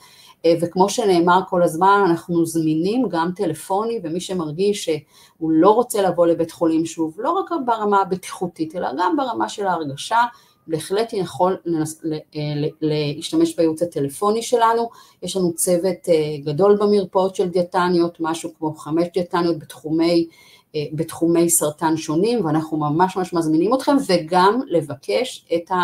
[0.62, 6.52] וכמו שנאמר כל הזמן, אנחנו זמינים גם טלפוני, ומי שמרגיש שהוא לא רוצה לבוא לבית
[6.52, 10.24] חולים שוב, לא רק ברמה הבטיחותית, אלא גם ברמה של ההרגשה,
[10.68, 12.02] בהחלט יכול לנס,
[12.36, 12.40] אה,
[12.82, 14.90] להשתמש בייעוץ הטלפוני שלנו,
[15.24, 20.28] יש לנו צוות אה, גדול במרפאות של דיאטניות, משהו כמו חמש דיאטניות בתחומי,
[20.76, 25.76] אה, בתחומי סרטן שונים, ואנחנו ממש ממש מזמינים אתכם, וגם לבקש את ה...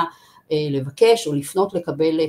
[0.51, 2.19] לבקש או לפנות לקבל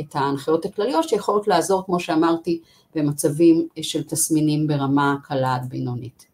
[0.00, 2.60] את, ההנחיות הכלליות שיכולות לעזור, כמו שאמרתי,
[2.94, 6.26] במצבים של תסמינים ברמה קלה עד בינונית.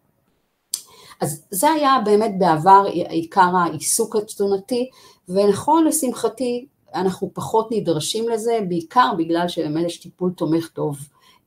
[1.21, 4.89] אז זה היה באמת בעבר עיקר העיסוק התזונתי,
[5.29, 10.97] ונכון לשמחתי אנחנו פחות נדרשים לזה, בעיקר בגלל שבאמת יש טיפול תומך טוב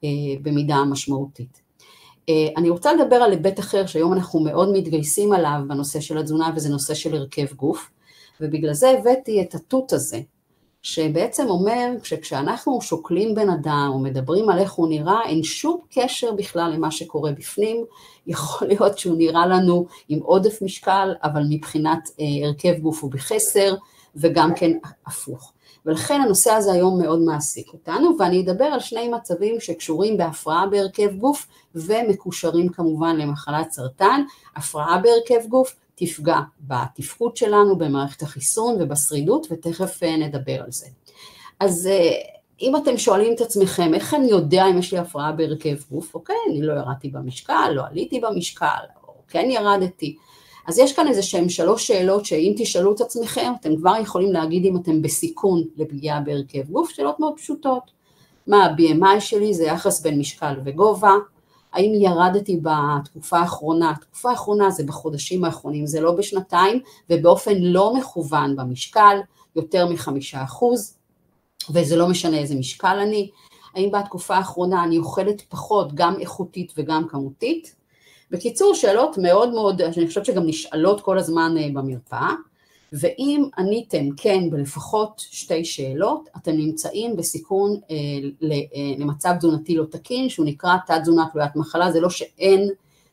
[0.04, 0.08] אה,
[0.42, 1.60] במידה משמעותית.
[2.28, 6.50] אה, אני רוצה לדבר על היבט אחר שהיום אנחנו מאוד מתגייסים עליו בנושא של התזונה
[6.56, 7.90] וזה נושא של הרכב גוף,
[8.40, 10.20] ובגלל זה הבאתי את התות הזה,
[10.82, 16.32] שבעצם אומר שכשאנחנו שוקלים בן אדם או מדברים על איך הוא נראה, אין שום קשר
[16.32, 17.84] בכלל למה שקורה בפנים,
[18.26, 23.74] יכול להיות שהוא נראה לנו עם עודף משקל, אבל מבחינת אה, הרכב גוף הוא בחסר,
[24.16, 24.72] וגם כן
[25.06, 25.52] הפוך.
[25.86, 31.16] ולכן הנושא הזה היום מאוד מעסיק אותנו, ואני אדבר על שני מצבים שקשורים בהפרעה בהרכב
[31.16, 34.22] גוף ומקושרים כמובן למחלת סרטן.
[34.56, 40.86] הפרעה בהרכב גוף תפגע בתפקוד שלנו, במערכת החיסון ובשרידות, ותכף אה, נדבר על זה.
[41.60, 42.10] אז אה,
[42.60, 46.14] אם אתם שואלים את עצמכם, איך אני יודע אם יש לי הפרעה בהרכב גוף?
[46.14, 50.16] אוקיי, אני לא ירדתי במשקל, לא עליתי במשקל, או כן ירדתי.
[50.66, 54.64] אז יש כאן איזה שהם שלוש שאלות שאם תשאלו את עצמכם, אתם כבר יכולים להגיד
[54.64, 57.90] אם אתם בסיכון לפגיעה בהרכב גוף, שאלות מאוד פשוטות.
[58.46, 61.12] מה ה-BMI שלי, זה יחס בין משקל וגובה,
[61.76, 68.56] האם ירדתי בתקופה האחרונה, התקופה האחרונה זה בחודשים האחרונים, זה לא בשנתיים, ובאופן לא מכוון
[68.56, 69.18] במשקל,
[69.56, 70.96] יותר מחמישה אחוז,
[71.70, 73.30] וזה לא משנה איזה משקל אני,
[73.74, 77.76] האם בתקופה האחרונה אני אוכלת פחות, גם איכותית וגם כמותית.
[78.30, 82.30] בקיצור, שאלות מאוד מאוד, אני חושבת שגם נשאלות כל הזמן אה, במרפאה,
[82.92, 87.96] ואם עניתם כן בלפחות שתי שאלות, אתם נמצאים בסיכון אה,
[88.42, 92.68] אה, למצב תזונתי לא תקין, שהוא נקרא תת תזונה תלוית מחלה, זה לא שאין,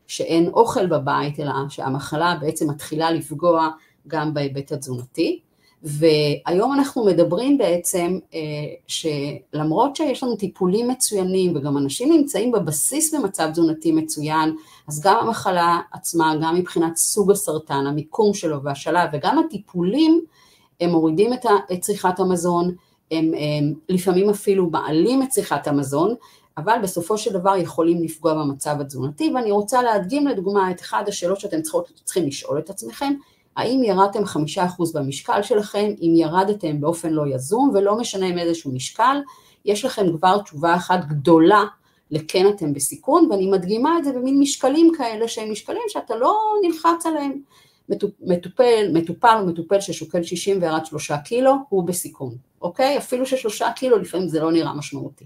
[0.08, 3.70] שאין אוכל בבית, אלא שהמחלה בעצם מתחילה לפגוע
[4.08, 5.40] גם בהיבט התזונתי.
[5.84, 8.40] והיום אנחנו מדברים בעצם אה,
[8.88, 14.56] שלמרות שיש לנו טיפולים מצוינים וגם אנשים נמצאים בבסיס במצב תזונתי מצוין,
[14.88, 20.22] אז גם המחלה עצמה, גם מבחינת סוג הסרטן, המיקום שלו והשלב וגם הטיפולים,
[20.82, 22.76] הם מורידים את צריכת המזון,
[23.12, 26.16] הם, הם לפעמים אפילו מעלים את צריכת המזון,
[26.58, 31.40] אבל בסופו של דבר יכולים לפגוע במצב התזונתי, ואני רוצה להדגים לדוגמה את אחת השאלות
[31.40, 33.14] שאתם צריכות, צריכים לשאול את עצמכם,
[33.58, 38.72] האם ירדתם חמישה אחוז במשקל שלכם, אם ירדתם באופן לא יזום ולא משנה עם איזשהו
[38.72, 39.18] משקל,
[39.66, 41.64] יש לכם כבר תשובה אחת גדולה
[42.12, 47.06] לכן אתם בסיכון, ואני מדגימה את זה במין משקלים כאלה שהם משקלים שאתה לא נלחץ
[47.06, 47.40] עליהם.
[48.22, 52.98] מטופל, מטופל או מטופל ששוקל 60 וירד שלושה קילו, הוא בסיכון, אוקיי?
[52.98, 55.26] אפילו ששלושה קילו לפעמים זה לא נראה משמעותי.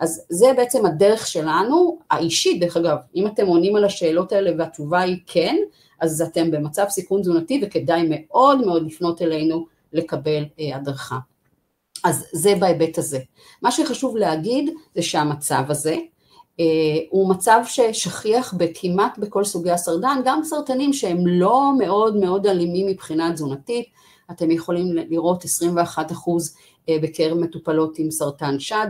[0.00, 5.00] אז זה בעצם הדרך שלנו, האישית דרך אגב, אם אתם עונים על השאלות האלה והתשובה
[5.00, 5.56] היא כן,
[6.00, 11.18] אז אתם במצב סיכון תזונתי וכדאי מאוד מאוד לפנות אלינו לקבל אה, הדרכה.
[12.04, 13.18] אז זה בהיבט הזה.
[13.62, 15.96] מה שחשוב להגיד זה שהמצב הזה
[16.60, 16.64] אה,
[17.10, 23.32] הוא מצב ששכיח בכמעט בכל סוגי הסרטן, גם סרטנים שהם לא מאוד מאוד אלימים מבחינה
[23.32, 23.86] תזונתית,
[24.30, 26.56] אתם יכולים לראות 21 אחוז
[26.90, 28.86] בקרב מטופלות עם סרטן שד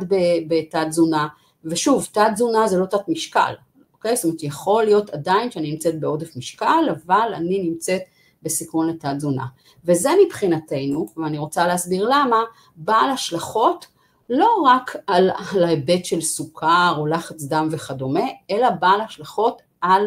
[0.49, 1.29] בתת תזונה,
[1.65, 3.55] ושוב, תת תזונה זה לא תת משקל,
[3.93, 4.17] אוקיי?
[4.17, 8.03] זאת אומרת, יכול להיות עדיין שאני נמצאת בעודף משקל, אבל אני נמצאת
[8.43, 9.47] בסיכון לתת תזונה.
[9.85, 12.43] וזה מבחינתנו, ואני רוצה להסביר למה,
[12.77, 13.87] בעל השלכות
[14.31, 20.07] לא רק על, על ההיבט של סוכר או לחץ דם וכדומה, אלא בעל השלכות על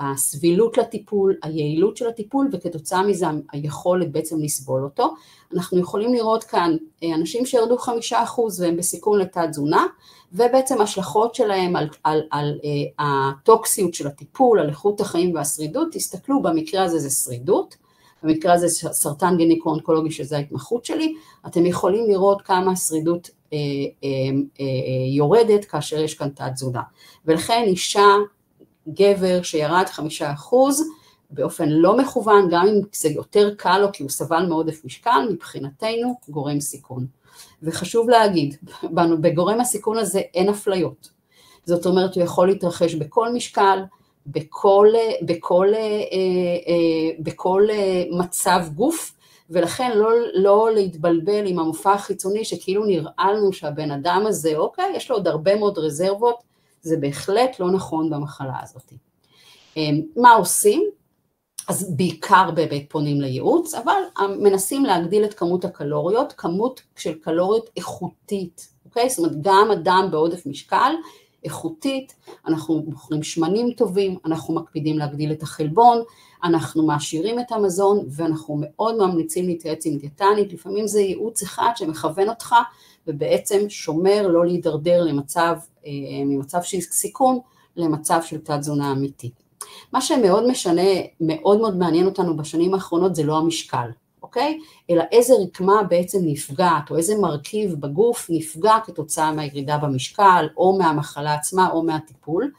[0.00, 5.14] הסבילות לטיפול, היעילות של הטיפול וכתוצאה מזה היכולת בעצם לסבול אותו.
[5.54, 9.86] אנחנו יכולים לראות כאן אה, אנשים שירדו חמישה אחוז והם בסיכון לתת תזונה
[10.32, 12.64] ובעצם השלכות שלהם על, על, על uh,
[12.98, 17.76] הטוקסיות של הטיפול, על איכות החיים והשרידות, תסתכלו במקרה הזה זה שרידות,
[18.22, 21.14] במקרה הזה סרטן גניקו-אונקולוגי שזה ההתמחות שלי,
[21.46, 23.58] אתם יכולים לראות כמה השרידות אה,
[24.04, 24.08] אה,
[24.60, 24.66] אה,
[25.16, 26.82] יורדת כאשר יש כאן תת תזונה
[27.24, 28.06] ולכן אישה
[28.88, 30.88] גבר שירד חמישה אחוז
[31.30, 36.14] באופן לא מכוון, גם אם זה יותר קל לו כי הוא סבל מעודף משקל, מבחינתנו
[36.28, 37.06] גורם סיכון.
[37.62, 38.56] וחשוב להגיד,
[39.20, 41.10] בגורם הסיכון הזה אין אפליות.
[41.64, 43.78] זאת אומרת, הוא יכול להתרחש בכל משקל,
[44.26, 44.88] בכל,
[45.22, 49.12] בכל, אה, אה, בכל אה, מצב גוף,
[49.50, 55.10] ולכן לא, לא להתבלבל עם המופע החיצוני שכאילו נראה לנו שהבן אדם הזה, אוקיי, יש
[55.10, 56.42] לו עוד הרבה מאוד רזרבות,
[56.86, 58.92] זה בהחלט לא נכון במחלה הזאת.
[59.76, 60.82] אמ, מה עושים?
[61.68, 68.68] אז בעיקר באמת פונים לייעוץ, אבל מנסים להגדיל את כמות הקלוריות, כמות של קלוריות איכותית,
[68.84, 69.08] אוקיי?
[69.08, 70.92] זאת אומרת גם אדם בעודף משקל,
[71.44, 72.14] איכותית,
[72.46, 76.02] אנחנו בוחרים שמנים טובים, אנחנו מקפידים להגדיל את החלבון,
[76.44, 82.28] אנחנו מעשירים את המזון ואנחנו מאוד ממליצים להתייעץ עם דיאטנית, לפעמים זה ייעוץ אחד שמכוון
[82.28, 82.54] אותך
[83.06, 85.90] ובעצם שומר לא להידרדר למצב, אה,
[86.24, 87.38] ממצב של סיכון
[87.76, 89.30] למצב של תת תזונה אמיתי.
[89.92, 90.90] מה שמאוד משנה,
[91.20, 93.88] מאוד מאוד מעניין אותנו בשנים האחרונות זה לא המשקל,
[94.22, 94.58] אוקיי?
[94.90, 101.34] אלא איזה רקמה בעצם נפגעת או איזה מרכיב בגוף נפגע כתוצאה מהירידה במשקל או מהמחלה
[101.34, 102.50] עצמה או מהטיפול.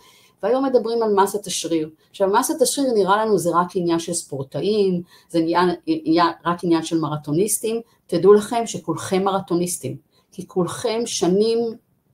[0.43, 1.89] והיום מדברים על מסת השריר.
[2.09, 6.83] עכשיו מסת השריר נראה לנו זה רק עניין של ספורטאים, זה נהיה, נהיה רק עניין
[6.83, 9.97] של מרתוניסטים, תדעו לכם שכולכם מרתוניסטים,
[10.37, 11.59] כי כולכם שנים,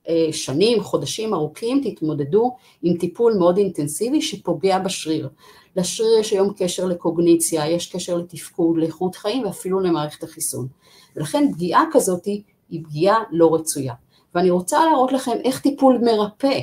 [0.09, 5.29] אה, שנים, חודשים ארוכים תתמודדו עם טיפול מאוד אינטנסיבי שפוגע בשריר.
[5.75, 10.67] לשריר יש היום קשר לקוגניציה, יש קשר לתפקוד, לאיכות חיים ואפילו למערכת החיסון.
[11.15, 13.93] ולכן פגיעה כזאת היא פגיעה לא רצויה.
[14.35, 16.59] ואני רוצה להראות לכם איך טיפול מרפא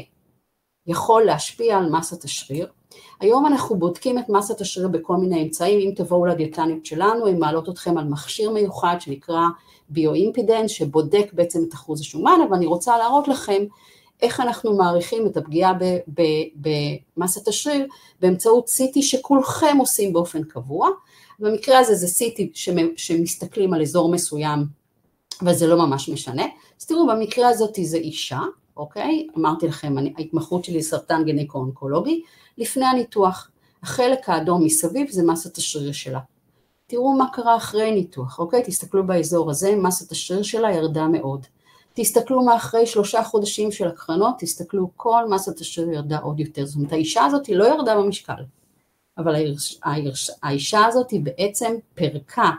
[0.87, 2.69] יכול להשפיע על מסת השריר.
[3.21, 7.69] היום אנחנו בודקים את מסת השריר בכל מיני אמצעים, אם תבואו לדיאטניות שלנו, הן מעלות
[7.69, 9.43] אתכם על מכשיר מיוחד שנקרא
[9.89, 13.65] ביואימפידנס, שבודק בעצם את אחוז השומן, אבל אני רוצה להראות לכם
[14.23, 15.73] איך אנחנו מעריכים את הפגיעה
[17.17, 17.87] במסת השריר
[18.21, 20.89] באמצעות CT שכולכם עושים באופן קבוע.
[21.39, 22.41] במקרה הזה זה CT
[22.97, 24.65] שמסתכלים על אזור מסוים,
[25.43, 26.45] אבל זה לא ממש משנה.
[26.81, 28.41] אז תראו, במקרה הזאת זה אישה,
[28.81, 29.27] אוקיי?
[29.39, 32.23] אמרתי לכם, אני, ההתמחות שלי היא סרטן גניקו-אונקולוגי,
[32.59, 33.51] לפני הניתוח.
[33.83, 36.21] החלק האדום מסביב זה מסת השריר שלה.
[36.87, 38.63] תראו מה קרה אחרי ניתוח, אוקיי?
[38.67, 41.47] תסתכלו באזור הזה, מסת השריר שלה ירדה מאוד.
[41.95, 46.67] תסתכלו מאחרי שלושה חודשים של הקרנות, תסתכלו כל מסת השריר ירדה עוד יותר.
[46.67, 48.43] זאת אומרת, האישה הזאת לא ירדה במשקל,
[49.19, 49.35] אבל
[50.43, 52.51] האישה הזאת היא בעצם פירקה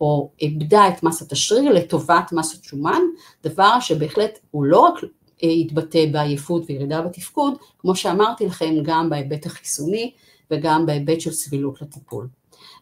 [0.00, 3.02] או איבדה את מסת השריר לטובת מסת שומן,
[3.44, 4.94] דבר שבהחלט הוא לא רק
[5.42, 10.12] יתבטא בעייפות וירידה בתפקוד, כמו שאמרתי לכם, גם בהיבט החיסוני
[10.50, 12.28] וגם בהיבט של סבילות לטיפול.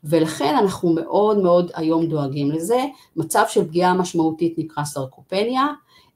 [0.05, 2.85] ולכן אנחנו מאוד מאוד היום דואגים לזה,
[3.17, 5.67] מצב של פגיעה משמעותית נקרא סרקופניה,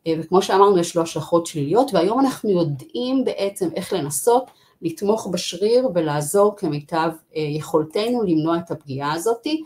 [0.07, 4.51] אה, וכמו שאמרנו יש לו השלכות שליליות, והיום אנחנו יודעים בעצם איך לנסות
[4.83, 9.63] לתמוך בשריר ולעזור כמיטב אה, יכולתנו למנוע את הפגיעה הזאתי.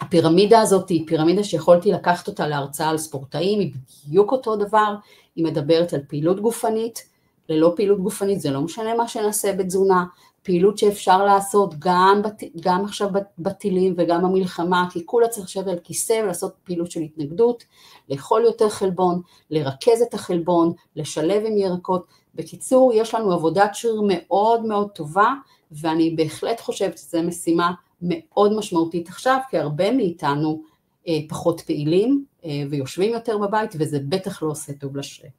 [0.00, 3.72] הפירמידה הזאת היא פירמידה שיכולתי לקחת אותה להרצאה על ספורטאים, היא
[4.06, 4.94] בדיוק אותו דבר,
[5.36, 7.08] היא מדברת על פעילות גופנית,
[7.48, 10.04] ללא פעילות גופנית זה לא משנה מה שנעשה בתזונה,
[10.42, 13.08] פעילות שאפשר לעשות גם, בת, גם עכשיו
[13.38, 17.64] בטילים וגם במלחמה, כי כולה צריך לשבת על כיסא ולעשות פעילות של התנגדות,
[18.08, 22.06] לאכול יותר חלבון, לרכז את החלבון, לשלב עם ירקות.
[22.34, 25.32] בקיצור, יש לנו עבודת שריר מאוד מאוד טובה,
[25.72, 30.62] ואני בהחלט חושבת שזו משימה מאוד משמעותית עכשיו, כי הרבה מאיתנו
[31.08, 35.30] אה, פחות פעילים אה, ויושבים יותר בבית, וזה בטח לא עושה טוב לשריר.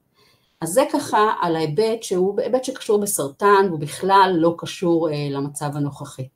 [0.62, 5.70] אז זה ככה על ההיבט שהוא היבט שקשור בסרטן והוא בכלל לא קשור אה, למצב
[5.74, 6.28] הנוכחי.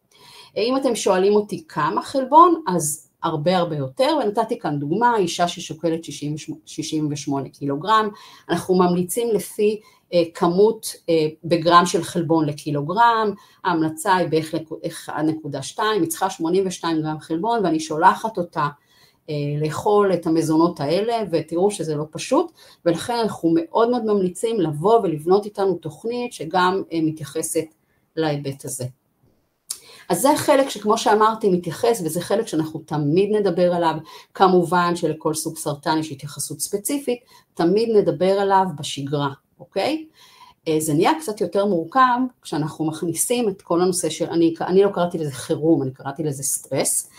[0.57, 5.47] אה, אם אתם שואלים אותי כמה חלבון, אז הרבה הרבה יותר, ונתתי כאן דוגמה, אישה
[5.47, 6.03] ששוקלת
[6.65, 8.09] 68 קילוגרם,
[8.49, 9.81] אנחנו ממליצים לפי
[10.33, 10.95] כמות
[11.43, 14.53] בגרם של חלבון לקילוגרם, ההמלצה היא בערך
[15.09, 18.67] 1.2, היא צריכה 82 גרם חלבון ואני שולחת אותה
[19.61, 22.51] לאכול את המזונות האלה ותראו שזה לא פשוט
[22.85, 27.65] ולכן אנחנו מאוד מאוד ממליצים לבוא ולבנות איתנו תוכנית שגם מתייחסת
[28.15, 28.85] להיבט הזה.
[30.09, 33.95] אז זה חלק שכמו שאמרתי מתייחס וזה חלק שאנחנו תמיד נדבר עליו,
[34.33, 37.19] כמובן שלכל סוג סרטן יש התייחסות ספציפית,
[37.53, 39.29] תמיד נדבר עליו בשגרה,
[39.63, 40.05] אוקיי?
[40.67, 44.89] אה, זה נהיה קצת יותר מורכב כשאנחנו מכניסים את כל הנושא של, אני, אני לא
[44.93, 47.09] קראתי לזה חירום, אני קראתי לזה סטרס,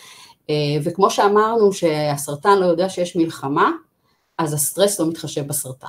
[0.51, 0.55] אה,
[0.85, 3.71] וכמו שאמרנו שהסרטן לא יודע שיש מלחמה,
[4.39, 5.89] אז הסטרס לא מתחשב בסרטן.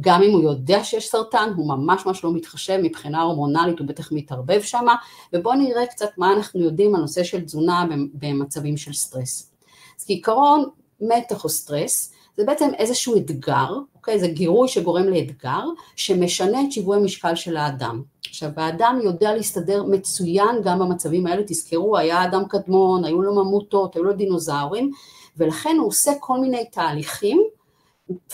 [0.00, 4.12] גם אם הוא יודע שיש סרטן, הוא ממש ממש לא מתחשב מבחינה הורמונלית, הוא בטח
[4.12, 4.94] מתערבב שמה,
[5.32, 9.52] ובואו נראה קצת מה אנחנו יודעים על נושא של תזונה במצבים של סטרס.
[10.00, 10.64] אז כעיקרון,
[11.00, 14.18] מתח או סטרס זה בעצם איזשהו אתגר, אוקיי?
[14.18, 15.62] זה גירוי שגורם לאתגר,
[15.96, 18.02] שמשנה את שיווי המשקל של האדם.
[18.28, 23.96] עכשיו, האדם יודע להסתדר מצוין גם במצבים האלה, תזכרו, היה אדם קדמון, היו לו ממוטות,
[23.96, 24.90] היו לו דינוזאורים,
[25.36, 27.42] ולכן הוא עושה כל מיני תהליכים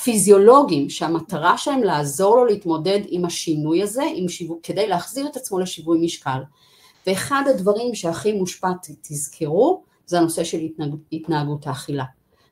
[0.03, 5.59] פיזיולוגיים שהמטרה שלהם לעזור לו להתמודד עם השינוי הזה עם שיוו, כדי להחזיר את עצמו
[5.59, 6.41] לשיווי משקל.
[7.07, 8.69] ואחד הדברים שהכי מושפע,
[9.03, 12.05] תזכרו, זה הנושא של התנהג, התנהגות האכילה.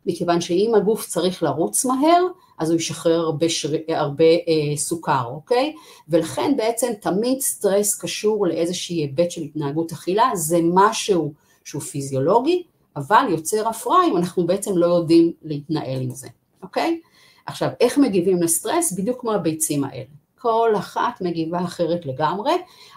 [0.06, 2.26] מכיוון שאם הגוף צריך לרוץ מהר,
[2.58, 3.68] אז הוא ישחרר הרבה, שר...
[3.88, 5.74] הרבה אה, סוכר, אוקיי?
[6.08, 11.32] ולכן בעצם תמיד סטרס קשור לאיזשהי היבט של התנהגות אכילה, זה משהו
[11.64, 12.62] שהוא פיזיולוגי,
[12.96, 16.28] אבל יוצר הפרעה אם אנחנו בעצם לא יודעים להתנהל עם זה,
[16.62, 17.00] אוקיי?
[17.46, 18.92] עכשיו, איך מגיבים לסטרס?
[18.92, 20.04] בדיוק כמו הביצים האלה.
[20.38, 22.52] כל אחת מגיבה אחרת לגמרי,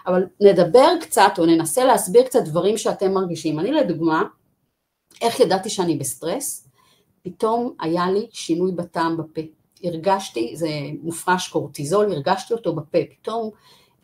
[0.06, 3.60] אבל נדבר קצת או ננסה להסביר קצת דברים שאתם מרגישים.
[3.60, 4.22] אני לדוגמה,
[5.22, 6.63] איך ידעתי שאני בסטרס?
[7.24, 9.40] פתאום היה לי שינוי בטעם בפה.
[9.84, 10.68] הרגשתי, זה
[11.02, 13.50] מופרש קורטיזול, הרגשתי אותו בפה, פתאום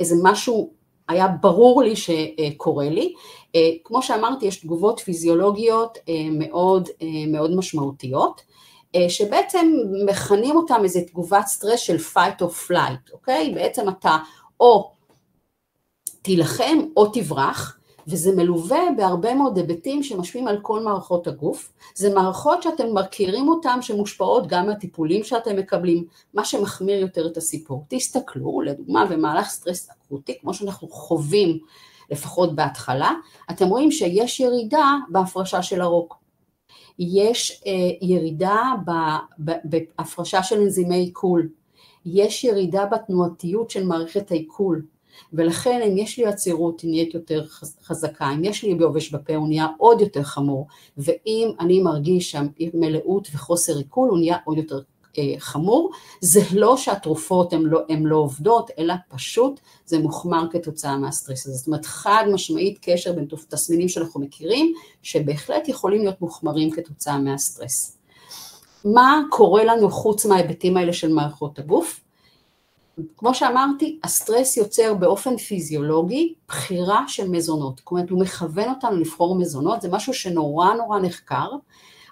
[0.00, 0.72] איזה משהו
[1.08, 3.14] היה ברור לי שקורה לי.
[3.54, 6.88] אה, כמו שאמרתי, יש תגובות פיזיולוגיות אה, מאוד
[7.28, 8.42] מאוד משמעותיות.
[8.94, 9.72] אה, שבעצם
[10.06, 13.52] מכנים אותם איזה תגובת סטרס של fight or flight, אוקיי?
[13.54, 14.16] בעצם אתה
[14.60, 14.90] או
[16.22, 21.72] תילחם או תברח, וזה מלווה בהרבה מאוד היבטים שמשפיעים על כל מערכות הגוף.
[21.94, 27.84] זה מערכות שאתם מכירים אותן שמושפעות גם מהטיפולים שאתם מקבלים, מה שמחמיר יותר את הסיפור.
[27.88, 31.58] תסתכלו, לדוגמה, במהלך סטרס אקוטי, כמו שאנחנו חווים
[32.10, 33.12] לפחות בהתחלה,
[33.50, 36.20] אתם רואים שיש ירידה בהפרשה של הרוק.
[36.98, 38.62] יש אה, ירידה
[39.64, 41.48] בהפרשה של אנזימי עיכול,
[42.06, 44.82] יש ירידה בתנועתיות של מערכת העיכול,
[45.32, 47.46] ולכן אם יש לי עצירות היא נהיית יותר
[47.82, 50.66] חזקה, אם יש לי ביובש בפה הוא נהיה עוד יותר חמור,
[50.98, 54.80] ואם אני מרגיש שם מלאות וחוסר עיכול הוא נהיה עוד יותר
[55.18, 61.46] אה, חמור, זה לא שהתרופות הן לא, לא עובדות, אלא פשוט זה מוחמר כתוצאה מהסטרס
[61.46, 61.56] הזה.
[61.56, 67.96] זאת אומרת, חד משמעית קשר בין תסמינים שאנחנו מכירים, שבהחלט יכולים להיות מוחמרים כתוצאה מהסטרס.
[68.84, 72.00] מה קורה לנו חוץ מההיבטים האלה של מערכות הגוף?
[73.16, 77.78] כמו שאמרתי, הסטרס יוצר באופן פיזיולוגי בחירה של מזונות.
[77.78, 81.48] זאת אומרת, הוא מכוון אותנו לבחור מזונות, זה משהו שנורא נורא נחקר,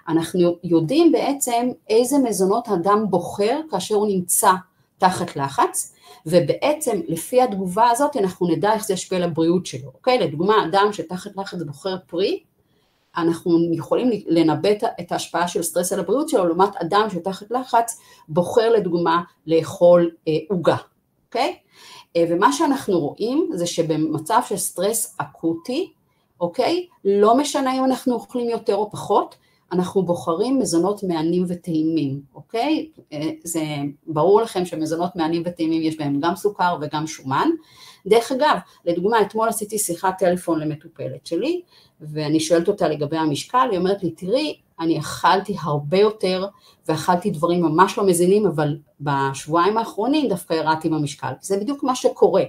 [0.07, 4.51] אנחנו יודעים בעצם איזה מזונות אדם בוחר כאשר הוא נמצא
[4.97, 10.19] תחת לחץ, ובעצם לפי התגובה הזאת אנחנו נדע איך זה ישפיע על הבריאות שלו, אוקיי?
[10.19, 12.39] לדוגמה, אדם שתחת לחץ בוחר פרי,
[13.21, 18.69] אנחנו יכולים לנבא את ההשפעה של סטרס על הבריאות שלו, לעומת אדם שתחת לחץ בוחר
[18.69, 20.79] לדוגמה לאכול אה, עוגה, אה,
[21.25, 21.55] אוקיי?
[22.17, 25.91] ומה שאנחנו רואים זה שבמצב של סטרס אקוטי,
[26.41, 26.87] אוקיי?
[27.05, 29.35] לא משנה אם אנחנו אוכלים יותר או פחות,
[29.71, 32.89] אנחנו בוחרים מזונות מהנים וטעימים, אוקיי?
[33.13, 33.61] אה, זה
[34.07, 37.49] ברור לכם שמזונות מהנים וטעימים יש בהם גם סוכר וגם שומן.
[38.07, 41.61] דרך אגב, לדוגמה, אתמול עשיתי שיחת טלפון למטופלת שלי,
[42.01, 46.45] ואני שואלת אותה לגבי המשקל, היא אומרת לי, תראי, אני אכלתי הרבה יותר,
[46.87, 51.31] ואכלתי דברים ממש לא מזינים, אבל בשבועיים האחרונים דווקא ירדתי במשקל.
[51.41, 52.43] זה בדיוק מה שקורה.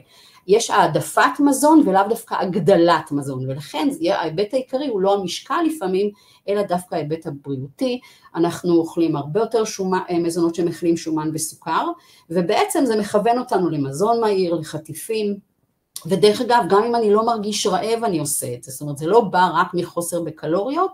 [0.46, 6.10] יש העדפת מזון ולאו דווקא הגדלת מזון, ולכן ההיבט העיקרי הוא לא המשקל לפעמים,
[6.48, 8.00] אלא דווקא ההיבט הבריאותי.
[8.34, 11.88] אנחנו אוכלים הרבה יותר שומה, אה, מזונות שמכילים שומן וסוכר,
[12.30, 15.36] ובעצם זה מכוון אותנו למזון מהיר, לחטיפים,
[16.06, 19.06] ודרך אגב, גם אם אני לא מרגיש רעב אני עושה את זה, זאת אומרת זה
[19.06, 20.90] לא בא רק מחוסר בקלוריות,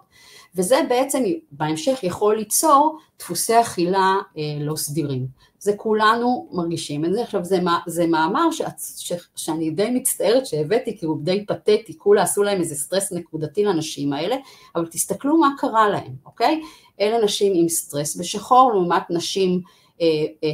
[0.55, 5.27] וזה בעצם בהמשך יכול ליצור דפוסי אכילה אה, לא סדירים.
[5.59, 7.23] זה כולנו מרגישים את זה.
[7.23, 8.63] עכשיו זה, זה מאמר ש,
[8.97, 13.65] ש, שאני די מצטערת שהבאתי כי הוא די פתטי, כולה עשו להם איזה סטרס נקודתי
[13.65, 14.37] לנשים האלה,
[14.77, 16.63] אבל תסתכלו מה קרה להם, אוקיי?
[17.01, 19.61] אלה נשים עם סטרס בשחור לעומת נשים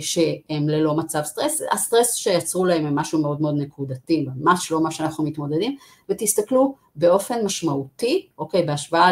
[0.00, 4.90] שהם ללא מצב סטרס, הסטרס שיצרו להם הם משהו מאוד מאוד נקודתי, ממש לא מה
[4.90, 5.76] שאנחנו מתמודדים,
[6.08, 9.10] ותסתכלו באופן משמעותי, אוקיי, בהשוואה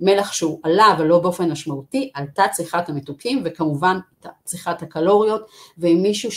[0.00, 3.98] למלח שהוא עלה אבל לא באופן משמעותי, עלתה צריכת המתוקים וכמובן
[4.44, 5.46] צריכת הקלוריות,
[5.78, 6.30] ואם מישהו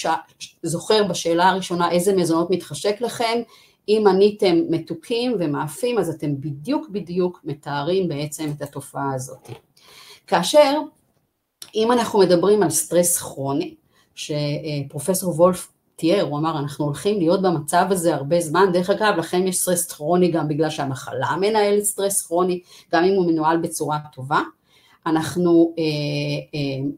[0.63, 3.41] זוכר בשאלה הראשונה איזה מזונות מתחשק לכם,
[3.87, 9.49] אם עניתם מתוקים ומאפים אז אתם בדיוק בדיוק מתארים בעצם את התופעה הזאת.
[10.27, 10.79] כאשר
[11.77, 13.75] אם אנחנו מדברים על סטרס כרוני,
[14.15, 19.47] שפרופסור וולף תיאר, הוא אמר אנחנו הולכים להיות במצב הזה הרבה זמן, דרך אגב לכם
[19.47, 22.61] יש סטרס כרוני גם בגלל שהמחלה מנהלת סטרס כרוני,
[22.93, 24.41] גם אם הוא מנוהל בצורה טובה,
[25.05, 25.83] אנחנו, אה,
[26.55, 26.89] אה,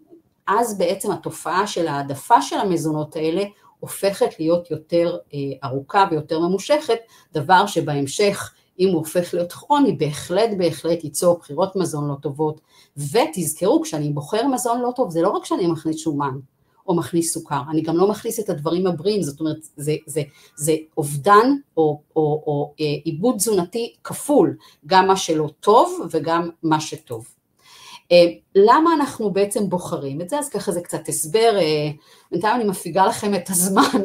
[0.48, 3.44] אז בעצם התופעה של העדפה של המזונות האלה
[3.80, 6.98] הופכת להיות יותר אה, ארוכה ויותר ממושכת,
[7.34, 12.62] דבר שבהמשך אם הוא הופך להיות כרוני, בהחלט בהחלט ייצור בחירות מזון לא טובות.
[13.00, 16.40] ותזכרו, כשאני בוחר מזון לא טוב, זה לא רק שאני מכניס שומן
[16.88, 20.22] או מכניס סוכר, אני גם לא מכניס את הדברים הבריאים, זאת אומרת, זה, זה,
[20.56, 26.80] זה אובדן או, או, או אה, עיבוד תזונתי כפול, גם מה שלא טוב וגם מה
[26.80, 27.28] שטוב.
[28.12, 28.26] אה,
[28.56, 30.40] למה אנחנו בעצם בוחרים את זה?
[30.40, 31.90] אז ככה זה קצת הסבר, אה,
[32.32, 34.02] בינתיים אני מפיגה לכם את הזמן.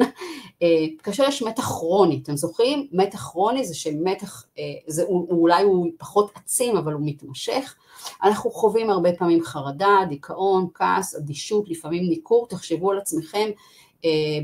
[0.62, 2.88] אה, כאשר יש מתח כרוני, אתם זוכרים?
[2.92, 4.44] מתח כרוני זה שמתח,
[4.86, 7.74] זה, הוא, אולי הוא פחות עצים אבל הוא מתמשך.
[8.22, 13.50] אנחנו חווים הרבה פעמים חרדה, דיכאון, כעס, אדישות, לפעמים ניכור, תחשבו על עצמכם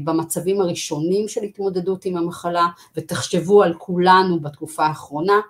[0.04, 5.40] במצבים הראשונים של התמודדות עם המחלה ותחשבו על כולנו בתקופה האחרונה.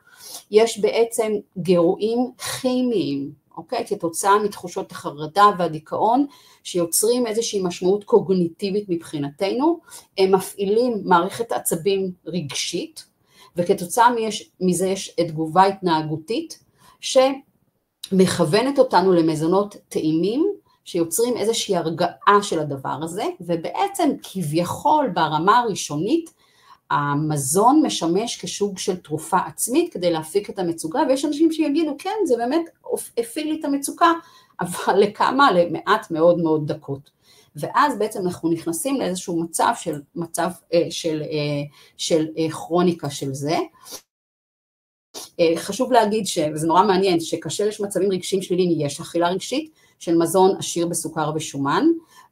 [0.50, 2.30] יש בעצם גירויים
[2.60, 3.30] כימיים
[3.60, 3.84] אוקיי?
[3.86, 6.26] כתוצאה מתחושות החרדה והדיכאון
[6.64, 9.80] שיוצרים איזושהי משמעות קוגניטיבית מבחינתנו,
[10.18, 13.04] הם מפעילים מערכת עצבים רגשית
[13.56, 14.08] וכתוצאה
[14.60, 16.64] מזה יש תגובה התנהגותית
[17.00, 20.52] שמכוונת אותנו למזונות טעימים
[20.84, 26.30] שיוצרים איזושהי הרגעה של הדבר הזה ובעצם כביכול ברמה הראשונית
[26.90, 32.36] המזון משמש כשוק של תרופה עצמית כדי להפיק את המצוקה, ויש אנשים שיגידו, כן, זה
[32.36, 32.62] באמת
[33.18, 34.12] הפעיל לי את המצוקה,
[34.60, 35.52] אבל לכמה?
[35.52, 37.10] למעט מאוד מאוד דקות.
[37.56, 41.62] ואז בעצם אנחנו נכנסים לאיזשהו מצב של, מצב אה, של, אה,
[41.96, 43.58] של אה, כרוניקה של זה.
[45.56, 46.24] חשוב להגיד,
[46.54, 51.32] וזה נורא מעניין, שכאשר יש מצבים רגשיים שליליים יש אכילה רגשית של מזון עשיר בסוכר
[51.34, 51.86] ושומן,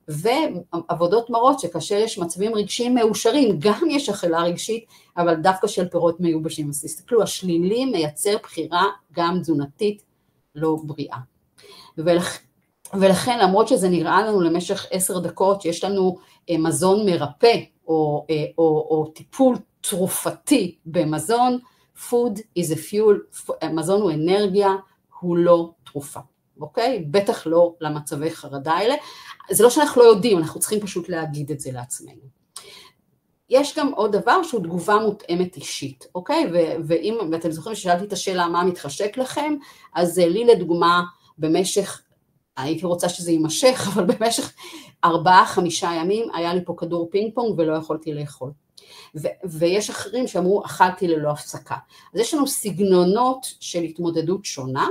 [0.09, 4.85] ועבודות מראות שכאשר יש מצבים רגשיים מאושרים, גם יש אכילה רגשית,
[5.17, 6.69] אבל דווקא של פירות מיובשים.
[6.69, 10.03] אז תסתכלו, השלילי מייצר בחירה גם תזונתית
[10.55, 11.19] לא בריאה.
[11.99, 12.39] ולכ...
[12.95, 16.17] ולכן למרות שזה נראה לנו למשך עשר דקות שיש לנו
[16.51, 17.57] אה, מזון מרפא
[17.89, 21.59] או, אה, או, או טיפול תרופתי במזון,
[21.97, 24.69] food is a fuel, מזון הוא אנרגיה,
[25.21, 26.21] הוא לא תרופה.
[26.61, 27.05] אוקיי?
[27.11, 28.95] בטח לא למצבי חרדה האלה.
[29.51, 32.39] זה לא שאנחנו לא יודעים, אנחנו צריכים פשוט להגיד את זה לעצמנו.
[33.51, 36.51] יש גם עוד דבר שהוא תגובה מותאמת אישית, אוקיי?
[36.85, 39.55] ואם, ואתם זוכרים ששאלתי את השאלה מה מתחשק לכם,
[39.95, 41.03] אז לי לדוגמה
[41.39, 42.03] במשך,
[42.57, 44.53] הייתי רוצה שזה יימשך, אבל במשך
[45.05, 48.51] ארבעה חמישה ימים היה לי פה כדור פינג פונג ולא יכולתי לאכול.
[49.17, 51.77] ו- ויש אחרים שאמרו אכלתי ללא הפסקה.
[52.15, 54.89] אז יש לנו סגנונות של התמודדות שונה,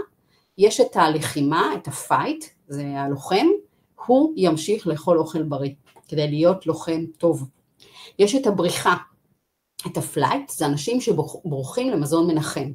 [0.57, 3.47] יש את הלחימה, את ה fight, זה הלוחם,
[4.05, 5.71] הוא ימשיך לאכול אוכל בריא,
[6.07, 7.47] כדי להיות לוחם טוב.
[8.19, 8.95] יש את הבריחה,
[9.87, 12.71] את ה flight, זה אנשים שבורחים למזון מנחם,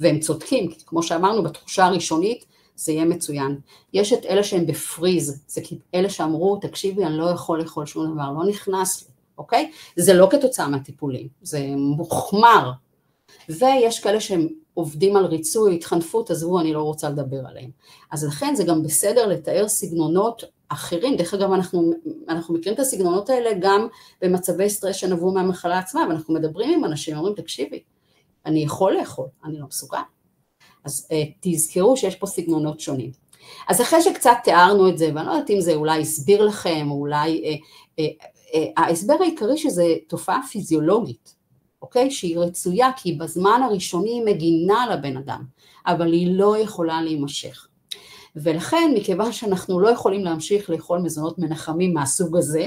[0.00, 2.44] והם צודקים, כי כמו שאמרנו, בתחושה הראשונית
[2.76, 3.58] זה יהיה מצוין.
[3.92, 5.60] יש את אלה שהם ב freeze, זה
[5.94, 9.08] אלה שאמרו, תקשיבי, אני לא יכול לאכול שום דבר, לא נכנס לי,
[9.38, 9.70] אוקיי?
[9.96, 12.72] זה לא כתוצאה מהטיפולים, זה מוחמר.
[13.48, 14.48] ויש כאלה שהם
[14.78, 17.70] עובדים על ריצוי, התחנפות, עזבו, אני לא רוצה לדבר עליהם.
[18.10, 21.92] אז לכן זה גם בסדר לתאר סגנונות אחרים, דרך אגב אנחנו,
[22.28, 23.86] אנחנו מכירים את הסגנונות האלה גם
[24.22, 27.82] במצבי סטרס שנבעו מהמחלה עצמה, ואנחנו מדברים עם אנשים, אומרים תקשיבי,
[28.46, 29.98] אני יכול לאכול, אני לא מסוגל.
[30.84, 33.10] אז uh, תזכרו שיש פה סגנונות שונים.
[33.68, 36.96] אז אחרי שקצת תיארנו את זה, ואני לא יודעת אם זה אולי הסביר לכם, או
[36.96, 37.60] אולי, uh,
[38.00, 38.04] uh,
[38.54, 41.37] uh, ההסבר העיקרי שזה תופעה פיזיולוגית,
[41.88, 42.10] אוקיי?
[42.10, 45.44] שהיא רצויה, כי בזמן הראשוני היא מגינה על הבן אדם,
[45.86, 47.66] אבל היא לא יכולה להימשך.
[48.36, 52.66] ולכן, מכיוון שאנחנו לא יכולים להמשיך לאכול מזונות מנחמים מהסוג הזה,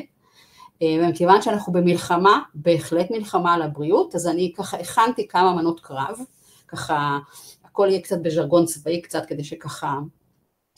[0.82, 6.17] אה, ומכיוון שאנחנו במלחמה, בהחלט מלחמה על הבריאות, אז אני ככה הכנתי כמה מנות קרב,
[6.67, 7.19] ככה
[7.65, 9.99] הכל יהיה קצת בז'רגון צבאי קצת, כדי שככה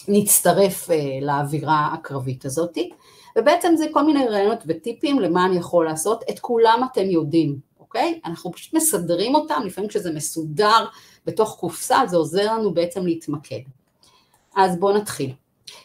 [0.07, 2.89] נצטרף אה, לאווירה הקרבית הזאתי,
[3.37, 8.19] ובעצם זה כל מיני רעיונות וטיפים למה אני יכול לעשות, את כולם אתם יודעים, אוקיי?
[8.25, 10.85] אנחנו פשוט מסדרים אותם, לפעמים כשזה מסודר
[11.25, 13.59] בתוך קופסה זה עוזר לנו בעצם להתמקד.
[14.55, 15.33] אז בואו נתחיל.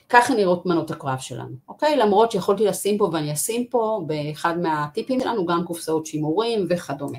[0.08, 1.96] ככה נראות מנות הקרב שלנו, אוקיי?
[1.96, 7.18] למרות שיכולתי לשים פה ואני אשים פה באחד מהטיפים שלנו גם קופסאות שימורים וכדומה.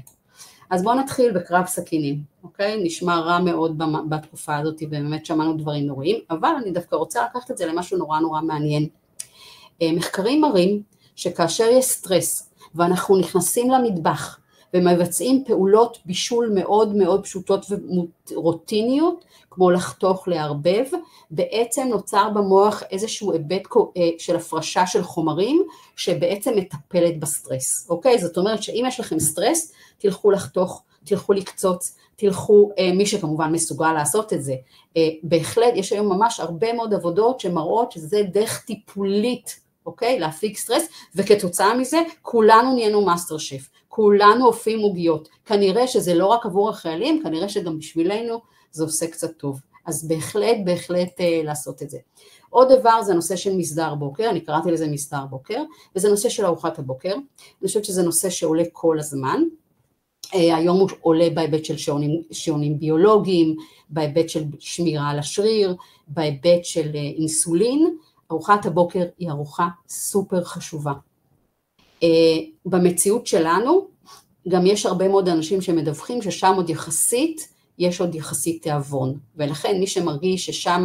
[0.69, 2.83] אז בואו נתחיל בקרב סכינים, אוקיי?
[2.83, 7.57] נשמע רע מאוד בתקופה הזאת ובאמת שמענו דברים נוראים, אבל אני דווקא רוצה לקחת את
[7.57, 8.87] זה למשהו נורא נורא מעניין.
[9.81, 10.81] אה, מחקרים מראים
[11.15, 14.38] שכאשר יש סטרס ואנחנו נכנסים למטבח
[14.73, 17.65] ומבצעים פעולות בישול מאוד מאוד פשוטות
[18.31, 20.85] ורוטיניות, כמו לחתוך, לערבב,
[21.31, 23.61] בעצם נוצר במוח איזשהו היבט
[23.97, 25.63] אה, של הפרשה של חומרים
[25.95, 28.17] שבעצם מטפלת בסטרס, אוקיי?
[28.17, 33.93] זאת אומרת שאם יש לכם סטרס, תלכו לחתוך, תלכו לקצוץ, תלכו, אה, מי שכמובן מסוגל
[33.93, 34.55] לעשות את זה.
[34.97, 40.19] אה, בהחלט, יש היום ממש הרבה מאוד עבודות שמראות שזה דרך טיפולית אוקיי?
[40.19, 45.29] להפיג סטרס, וכתוצאה מזה כולנו נהיינו מאסטר שף, כולנו אופים עוגיות.
[45.45, 48.41] כנראה שזה לא רק עבור החיילים, כנראה שגם בשבילנו
[48.71, 49.61] זה עושה קצת טוב.
[49.85, 51.97] אז בהחלט, בהחלט אה, לעשות את זה.
[52.49, 55.63] עוד דבר זה נושא של מסדר בוקר, אני קראתי לזה מסדר בוקר,
[55.95, 57.13] וזה נושא של ארוחת הבוקר.
[57.13, 59.43] אני חושבת שזה נושא שעולה כל הזמן.
[60.35, 63.55] אה, היום הוא עולה בהיבט של שעונים, שעונים ביולוגיים,
[63.89, 65.75] בהיבט של שמירה על השריר,
[66.07, 67.97] בהיבט של אה, אינסולין,
[68.31, 70.93] ארוחת הבוקר היא ארוחה סופר חשובה.
[72.03, 72.05] Uh,
[72.65, 73.87] במציאות שלנו
[74.47, 77.47] גם יש הרבה מאוד אנשים שמדווחים ששם עוד יחסית,
[77.79, 80.83] יש עוד יחסית תיאבון, ולכן מי שמרגיש ששם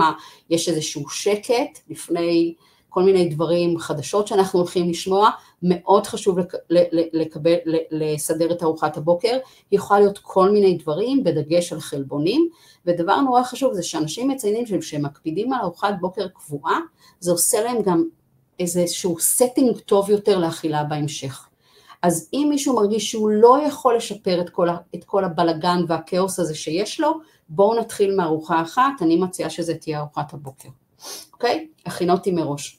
[0.51, 2.55] יש איזשהו שקט לפני
[2.89, 5.31] כל מיני דברים, חדשות שאנחנו הולכים לשמוע,
[5.63, 6.39] מאוד חשוב
[7.13, 7.55] לקבל,
[7.91, 9.39] לסדר את ארוחת הבוקר,
[9.71, 12.49] היא יכולה להיות כל מיני דברים, בדגש על חלבונים,
[12.87, 16.81] ודבר נורא חשוב זה שאנשים מציינים שכשהם מקפידים על ארוחת בוקר קבועה,
[17.21, 18.05] זה עושה להם גם
[18.59, 21.49] איזשהו setting טוב יותר לאכילה בהמשך.
[22.03, 26.55] אז אם מישהו מרגיש שהוא לא יכול לשפר את כל, את כל הבלגן והכאוס הזה
[26.55, 30.69] שיש לו, בואו נתחיל מארוחה אחת, אני מציעה שזה תהיה ארוחת הבוקר,
[31.33, 31.69] אוקיי?
[31.87, 32.79] הכינותי מראש.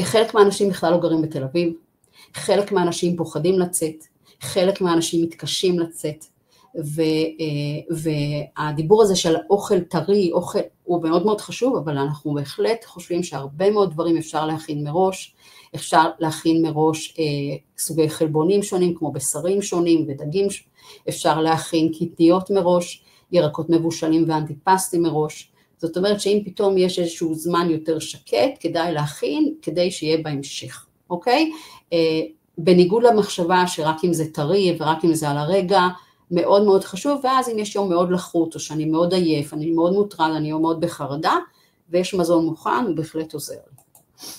[0.00, 1.72] חלק מהאנשים בכלל לא גרים בתל אביב,
[2.34, 4.04] חלק מהאנשים פוחדים לצאת,
[4.40, 6.24] חלק מהאנשים מתקשים לצאת,
[6.76, 7.02] ו,
[7.40, 7.96] אה,
[8.56, 13.70] והדיבור הזה של אוכל טרי, אוכל, הוא מאוד מאוד חשוב, אבל אנחנו בהחלט חושבים שהרבה
[13.70, 15.34] מאוד דברים אפשר להכין מראש,
[15.74, 20.46] אפשר להכין מראש אה, סוגי חלבונים שונים כמו בשרים שונים ודגים,
[21.08, 27.70] אפשר להכין קטניות מראש, ירקות מבושלים ואנטיפסטים מראש, זאת אומרת שאם פתאום יש איזשהו זמן
[27.70, 31.52] יותר שקט, כדאי להכין כדי שיהיה בהמשך, אוקיי?
[31.92, 32.20] אה,
[32.58, 35.80] בניגוד למחשבה שרק אם זה טרי ורק אם זה על הרגע,
[36.30, 39.92] מאוד מאוד חשוב, ואז אם יש יום מאוד לחוט, או שאני מאוד עייף, אני מאוד
[39.92, 41.36] מוטרד, אני מאוד בחרדה,
[41.90, 43.54] ויש מזון מוכן, הוא בהחלט עוזר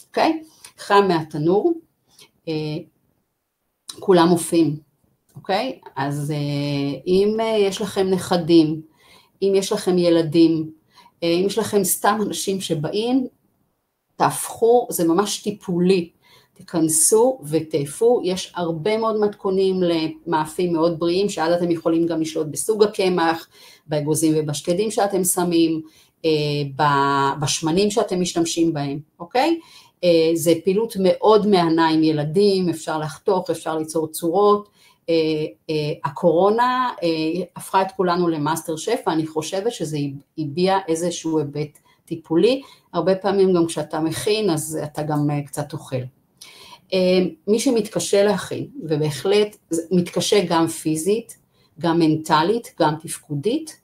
[0.07, 0.43] אוקיי?
[0.77, 1.73] חם מהתנור,
[2.47, 2.53] אה,
[3.99, 4.79] כולם מופיעים,
[5.35, 5.79] אוקיי?
[5.95, 8.81] אז אה, אם אה, יש לכם נכדים,
[9.41, 10.71] אם יש לכם ילדים,
[11.23, 13.27] אה, אם יש לכם סתם אנשים שבאים,
[14.15, 16.09] תאפו, זה ממש טיפולי.
[16.53, 22.83] תיכנסו ותאפו, יש הרבה מאוד מתכונים למאפים מאוד בריאים, שאז אתם יכולים גם לשלוט בסוג
[22.83, 23.47] הקמח,
[23.87, 25.81] באגוזים ובשקדים שאתם שמים,
[26.25, 26.31] אה,
[27.41, 29.59] בשמנים שאתם משתמשים בהם, אוקיי?
[30.03, 34.73] אה, זה פעילות מאוד מהנה עם ילדים, אפשר לחתוך, אפשר ליצור צורות.
[36.03, 36.89] הקורונה
[37.55, 39.97] הפכה את כולנו למאסטר שף, ואני חושבת שזה
[40.37, 42.61] הביע איזשהו היבט טיפולי,
[42.93, 45.95] הרבה פעמים גם כשאתה מכין אז אתה גם קצת אוכל.
[46.93, 49.55] אה, מי שמתקשה להכין, ובהחלט
[49.91, 51.37] מתקשה גם פיזית,
[51.79, 53.79] גם מנטלית, גם תפקודית,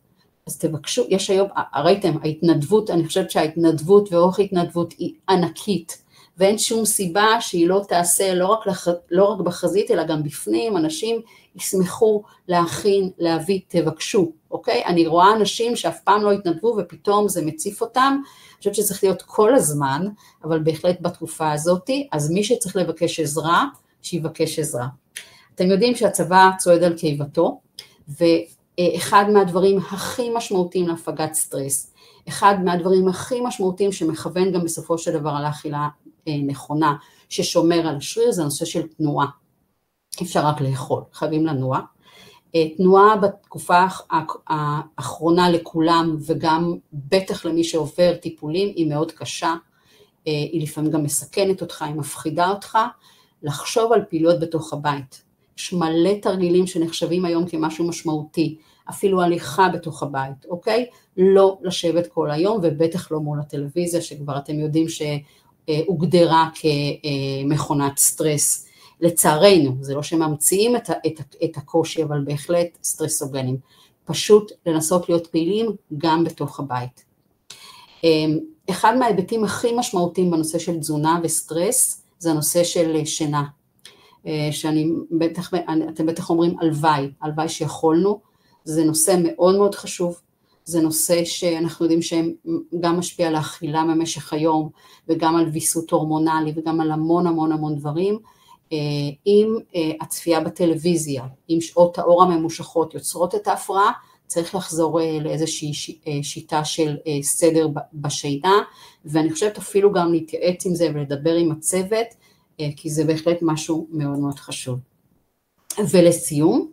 [0.48, 6.04] אז תבקשו, יש היום, ראיתם, ההתנדבות, אני חושבת שההתנדבות ואורך התנדבות היא ענקית,
[6.38, 10.78] ואין שום סיבה שהיא לא תעשה לא רק, לח, לא רק בחזית אלא גם בפנים,
[10.78, 11.22] אנשים
[11.56, 14.86] ישמחו להכין, להביא, תבקשו, אוקיי?
[14.86, 18.22] אני רואה אנשים שאף פעם לא התנדבו ופתאום זה מציף אותם,
[18.60, 20.08] חושבת שצריך להיות כל הזמן,
[20.44, 23.66] אבל בהחלט בתקופה הזאתי, אז מי שצריך לבקש עזרה,
[24.02, 24.88] שיבקש עזרה.
[25.56, 27.62] אתם יודעים שהצבא צועד על קיבתו,
[28.20, 31.94] ואחד מהדברים הכי משמעותיים להפגת סטרס,
[32.28, 35.88] אחד מהדברים הכי משמעותיים שמכוון גם בסופו של דבר על האכילה
[36.28, 36.96] אה, נכונה,
[37.30, 39.28] ששומר על השריר, זה הנושא של תנועה.
[40.20, 41.80] אי אפשר רק לאכול, חייבים לנוע.
[42.56, 43.86] אה, תנועה בתקופה
[44.48, 49.56] האחרונה לכולם וגם בטח למי שעובר טיפולים היא מאוד קשה,
[50.28, 52.78] אה, היא לפעמים גם מסכנת אותך, היא מפחידה אותך,
[53.44, 55.24] לחשוב על פעילויות בתוך הבית.
[55.58, 58.58] יש מלא תרגילים שנחשבים היום כמשהו משמעותי,
[58.90, 60.86] אפילו הליכה בתוך הבית, אוקיי?
[61.18, 68.69] לא לשבת כל היום ובטח לא מול הטלוויזיה שכבר אתם יודעים שהוגדרה כמכונת סטרס
[69.02, 73.58] לצערנו, זה לא שממציאים את, את, את הקושי, אבל בהחלט סטרסוגנים.
[74.06, 77.06] פשוט לנסות להיות פעילים גם בתוך הבית.
[78.04, 78.40] אמ,
[78.70, 83.44] אחד מההיבטים הכי משמעותיים בנושא של תזונה וסטרס זה הנושא של שינה.
[84.52, 85.52] שאני בטח,
[85.90, 88.20] אתם בטח אומרים הלוואי, הלוואי שיכולנו,
[88.64, 90.20] זה נושא מאוד מאוד חשוב,
[90.66, 94.70] זה נושא שאנחנו יודעים שגם משפיע על האכילה במשך היום
[95.08, 98.20] וגם על ויסות הורמונלי וגם על המון המון המון דברים.
[99.28, 99.56] אם
[100.02, 103.92] הצפייה בטלוויזיה, אם שעות האור הממושכות יוצרות את ההפרעה,
[104.28, 105.74] צריך לחזור לאיזושהי
[106.24, 108.62] שיטה של סדר בשינה,
[109.06, 112.08] ואני חושבת אפילו גם להתייעץ עם זה ולדבר עם הצוות,
[112.76, 114.80] כי זה בהחלט משהו מאוד מאוד חשוב.
[115.92, 116.72] ולסיום,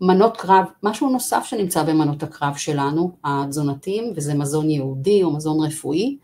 [0.00, 6.16] מנות קרב, משהו נוסף שנמצא במנות הקרב שלנו, התזונתיים, וזה מזון יהודי או מזון רפואי,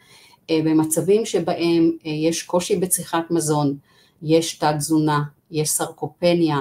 [0.52, 3.76] במצבים שבהם יש קושי בצריכת מזון,
[4.22, 6.58] יש תת תזונה, יש סרקופניה,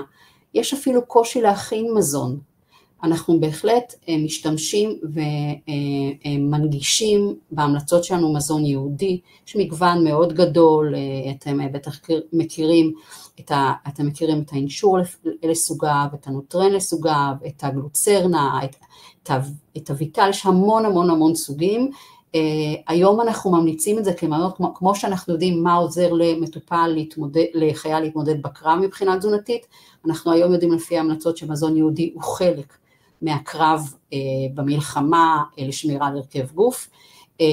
[0.53, 2.39] יש אפילו קושי להכין מזון,
[3.03, 4.99] אנחנו בהחלט משתמשים
[6.25, 10.95] ומנגישים בהמלצות שלנו מזון יהודי, יש מגוון מאוד גדול,
[11.31, 11.99] אתם בטח
[12.33, 12.93] מכירים
[13.39, 14.97] את, ה, אתם מכירים את האינשור
[15.43, 18.75] לסוגיו, את הנוטרן לסוגיו, את הגלוצרנה, את,
[19.23, 19.31] את,
[19.77, 21.91] את הויטל, יש המון המון המון סוגים,
[22.87, 27.99] היום אנחנו ממליצים את זה כמנות, כמו, כמו שאנחנו יודעים מה עוזר למטופל להתמודד, לחייל
[27.99, 29.67] להתמודד בקרב מבחינה תזונתית,
[30.05, 32.77] אנחנו היום יודעים לפי ההמלצות שמזון יהודי הוא חלק
[33.21, 34.17] מהקרב אה,
[34.53, 36.89] במלחמה אה, לשמירה על הרכב גוף.
[37.41, 37.45] אה,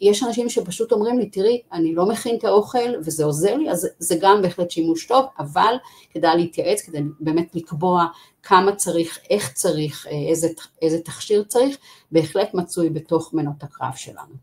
[0.00, 3.88] יש אנשים שפשוט אומרים לי, תראי, אני לא מכין את האוכל וזה עוזר לי, אז
[3.98, 5.74] זה גם בהחלט שימוש טוב, אבל
[6.10, 8.06] כדאי להתייעץ, כדי באמת לקבוע
[8.42, 10.48] כמה צריך, איך צריך, איזה,
[10.82, 11.76] איזה תכשיר צריך,
[12.12, 14.34] בהחלט מצוי בתוך מנות הקרב שלנו.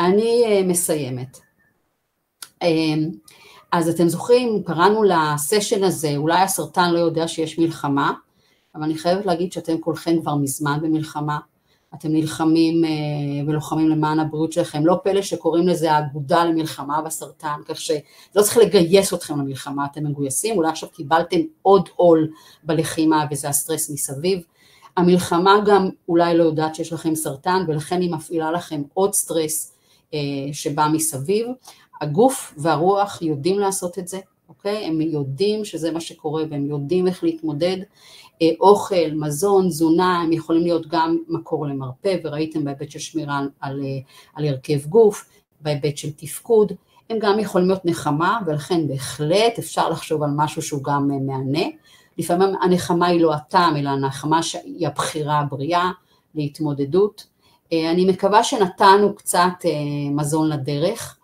[0.00, 1.38] אני מסיימת.
[3.72, 8.12] אז אתם זוכרים, קראנו לסשן הזה, אולי הסרטן לא יודע שיש מלחמה,
[8.74, 11.38] אבל אני חייבת להגיד שאתם כולכם כבר מזמן במלחמה,
[11.94, 12.90] אתם נלחמים אה,
[13.46, 19.14] ולוחמים למען הבריאות שלכם, לא פלא שקוראים לזה האגודה למלחמה בסרטן, כך שלא צריך לגייס
[19.14, 22.30] אתכם למלחמה, אתם מגויסים, אולי עכשיו קיבלתם עוד עול
[22.62, 24.42] בלחימה וזה הסטרס מסביב.
[24.96, 29.72] המלחמה גם אולי לא יודעת שיש לכם סרטן ולכן היא מפעילה לכם עוד סטרס
[30.14, 30.18] אה,
[30.52, 31.46] שבא מסביב.
[32.00, 34.84] הגוף והרוח יודעים לעשות את זה, אוקיי?
[34.84, 37.76] הם יודעים שזה מה שקורה והם יודעים איך להתמודד.
[38.42, 43.48] אה, אוכל, מזון, תזונה, הם יכולים להיות גם מקור למרפא, וראיתם בהיבט של שמירה על,
[43.60, 43.98] על, אה,
[44.34, 45.28] על הרכב גוף,
[45.60, 46.72] בהיבט של תפקוד,
[47.10, 51.64] הם גם יכולים להיות נחמה, ולכן בהחלט אפשר לחשוב על משהו שהוא גם אה, מהנה.
[52.18, 55.90] לפעמים הנחמה היא לא הטעם, אלא הנחמה היא הבחירה הבריאה
[56.34, 57.26] להתמודדות.
[57.72, 59.52] אני מקווה שנתנו קצת
[60.10, 61.18] מזון לדרך,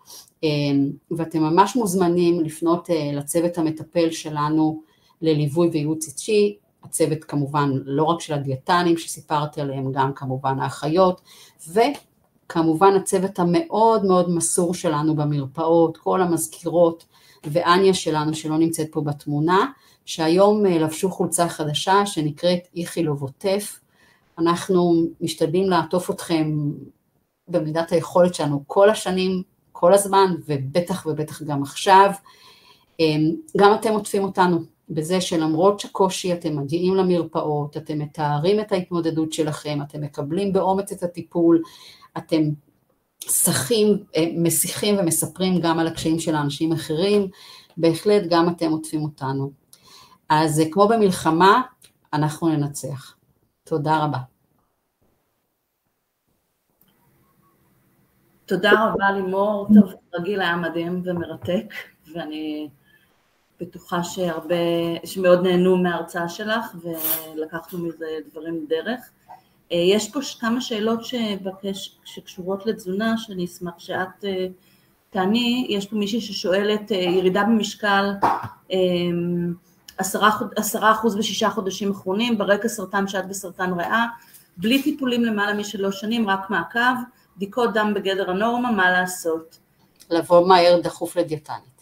[1.11, 4.81] ואתם ממש מוזמנים לפנות לצוות המטפל שלנו
[5.21, 6.57] לליווי וייעוץ אישי,
[6.93, 11.21] הצוות כמובן לא רק של הדיאטנים שסיפרתי עליהם, גם כמובן האחיות,
[11.67, 17.05] וכמובן הצוות המאוד מאוד מסור שלנו במרפאות, כל המזכירות
[17.43, 19.65] ואניה שלנו שלא נמצאת פה בתמונה,
[20.05, 23.79] שהיום אה, לבשו חולצה חדשה שנקראת איכילוב עוטף.
[24.39, 26.51] אנחנו משתדלים לעטוף אתכם
[27.47, 32.11] במידת היכולת שלנו כל השנים, כל הזמן, ובטח ובטח גם עכשיו.
[32.99, 33.05] אה,
[33.57, 39.79] גם אתם עוטפים אותנו, בזה שלמרות שקושי אתם מגיעים למרפאות, אתם מתארים את ההתמודדות שלכם,
[39.81, 41.61] אתם מקבלים באומץ את הטיפול,
[42.17, 42.41] אתם
[43.19, 47.27] שחים, אה, מסיחים ומספרים גם על הקשיים של האנשים אחרים,
[47.77, 49.51] בהחלט גם אתם עוטפים אותנו.
[50.29, 51.61] אז אה, כמו במלחמה,
[52.13, 53.15] אנחנו ננצח.
[53.63, 54.19] תודה רבה.
[58.45, 61.73] תודה רבה לימור, טוב, רגיל היה מדהים ומרתק,
[62.13, 62.69] ואני
[63.59, 64.55] בטוחה שהרבה,
[65.05, 66.75] שמאוד נהנו מההרצאה שלך
[67.35, 69.09] ולקחנו מזה דברים דרך.
[69.71, 74.47] אה, יש פה כמה שאלות שבקש, שקשורות לתזונה, שאני אשמח שאת אה,
[75.09, 75.67] תעני.
[75.69, 78.11] יש פה מישהי ששואלת, אה, ירידה במשקל
[80.57, 84.05] עשרה אחוז בשישה חודשים אחרונים, ברקע סרטן שד וסרטן ריאה,
[84.57, 86.79] בלי טיפולים למעלה משלוש שנים, רק מעקב,
[87.37, 89.59] בדיקות דם בגדר הנורמה, מה לעשות?
[90.09, 91.72] לבוא מהר דחוף לדיאטנית.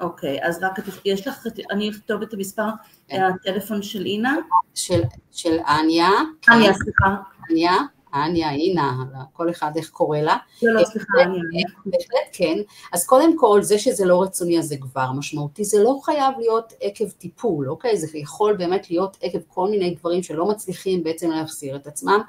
[0.00, 2.68] אוקיי, אז רק יש לך, אני אכתוב את המספר
[3.08, 3.22] כן.
[3.22, 4.36] הטלפון של אינה?
[4.74, 5.00] של,
[5.32, 6.10] של אניה.
[6.48, 6.72] אניה.
[6.72, 7.16] סליחה.
[7.50, 7.76] אניה,
[8.14, 8.92] אניה, אינה,
[9.32, 10.36] כל אחד איך קורא לה.
[10.62, 11.66] לא, לא, סליחה, אניה.
[11.86, 12.58] בהחלט כן.
[12.92, 16.72] אז קודם כל, זה שזה לא רצוני אז זה כבר משמעותי, זה לא חייב להיות
[16.80, 17.96] עקב טיפול, אוקיי?
[17.96, 22.20] זה יכול באמת להיות עקב כל מיני דברים שלא מצליחים בעצם להחזיר את עצמם.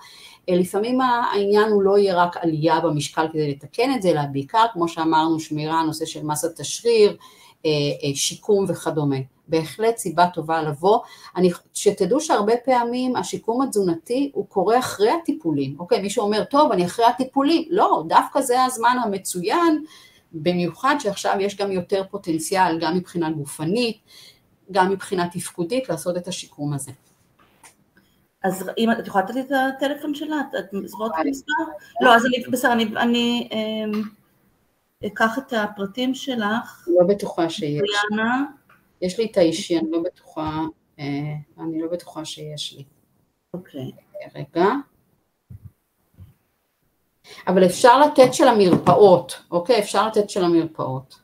[0.50, 4.66] אה, לפעמים העניין הוא לא יהיה רק עלייה במשקל כדי לתקן את זה, אלא בעיקר,
[4.74, 7.18] כמו שאמרנו, שמירה, נושא של מסת השריר,
[8.14, 9.18] שיקום וכדומה.
[9.48, 11.00] בהחלט סיבה טובה לבוא.
[11.36, 16.02] אני, שתדעו שהרבה פעמים השיקום התזונתי הוא קורה אחרי הטיפולים, אוקיי?
[16.02, 19.84] מישהו אומר, טוב, אני אחרי הטיפולים, לא, דווקא זה הזמן המצוין,
[20.34, 23.98] במיוחד שעכשיו יש גם יותר פוטנציאל, גם מבחינה גופנית,
[24.72, 26.92] גם מבחינה תפקודית, לעשות את השיקום הזה.
[28.44, 30.42] אז אם את יכולה לתת לי את הטלפון שלה?
[30.60, 31.54] את זוכרת את המספר?
[32.02, 34.02] לא, אז אני, בסדר, אני, אני אמ,
[35.06, 36.88] אקח את הפרטים שלך.
[36.88, 37.82] לא בטוחה שיש.
[38.10, 38.46] דיאנה.
[39.02, 40.62] יש לי את האישי, אני לא בטוחה,
[41.00, 41.06] אה,
[41.60, 42.84] אני לא בטוחה שיש לי.
[43.54, 43.92] אוקיי.
[44.36, 44.66] רגע.
[47.48, 49.80] אבל אפשר לתת של המרפאות, אוקיי?
[49.80, 51.20] אפשר לתת של המרפאות.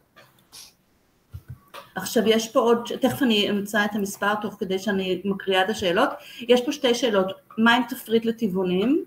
[1.95, 6.09] עכשיו יש פה עוד, תכף אני אמצא את המספר תוך כדי שאני מקריאה את השאלות,
[6.41, 9.05] יש פה שתי שאלות, מה עם תפריט לטבעונים?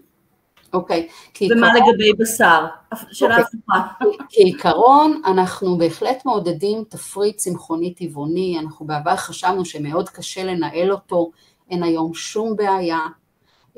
[0.73, 1.09] אוקיי.
[1.51, 2.66] ומה לגבי בשר?
[3.12, 3.45] שאלה אוקיי.
[3.59, 4.05] הפוכה.
[4.33, 11.31] כעיקרון אנחנו בהחלט מעודדים תפריט צמחוני טבעוני, אנחנו בעבר חשבנו שמאוד קשה לנהל אותו,
[11.71, 12.99] אין היום שום בעיה,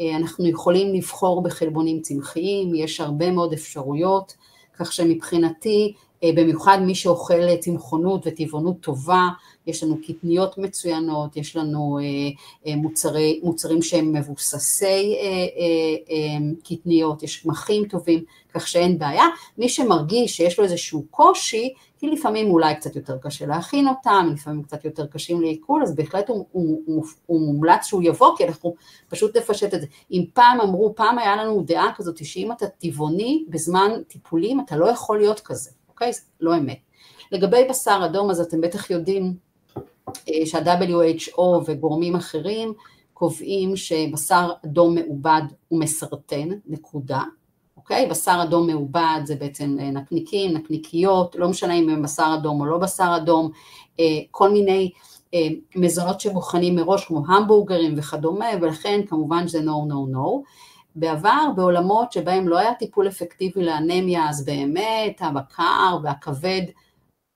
[0.01, 4.35] אה, אנחנו יכולים לבחור בחלבונים צמחיים, יש הרבה מאוד אפשרויות,
[4.75, 9.29] כך שמבחינתי במיוחד מי שאוכל צמחונות וטבעונות טובה,
[9.67, 11.99] יש לנו קטניות מצוינות, יש לנו
[12.67, 15.17] אה, מוצרי, מוצרים שהם מבוססי
[16.65, 19.25] קטניות, יש קמחים טובים, כך שאין בעיה.
[19.59, 24.63] מי שמרגיש שיש לו איזשהו קושי, כי לפעמים אולי קצת יותר קשה להכין אותם, לפעמים
[24.63, 28.75] קצת יותר קשים לעיכול, אז בהחלט הוא, הוא, הוא, הוא מומלץ שהוא יבוא, כי אנחנו
[29.09, 29.87] פשוט נפשט את זה.
[30.11, 34.87] אם פעם אמרו, פעם היה לנו דעה כזאת, שאם אתה טבעוני בזמן טיפולים, אתה לא
[34.87, 35.71] יכול להיות כזה,
[36.11, 36.79] זה לא אמת.
[37.33, 39.35] לגבי בשר אדום, אז אתם בטח יודעים
[40.09, 42.73] אה, שה-WHO וגורמים אחרים
[43.15, 47.23] קובעים שבשר אדום מעובד הוא מסרטן, נקודה.
[47.77, 48.07] אוקיי?
[48.07, 52.67] בשר אדום מעובד זה בעצם אה, נקניקים, נקניקיות, לא משנה אם הם בשר אדום או
[52.67, 53.51] לא בשר אדום,
[54.01, 54.91] אה, כל מיני
[55.77, 60.43] מזונות שמוכנים מראש כמו המבורגרים וכדומה, ולכן כמובן שזה no no no.
[60.97, 66.63] בעבר בעולמות שבהם לא היה טיפול אפקטיבי לאנמיה, אז באמת הבקר והכבד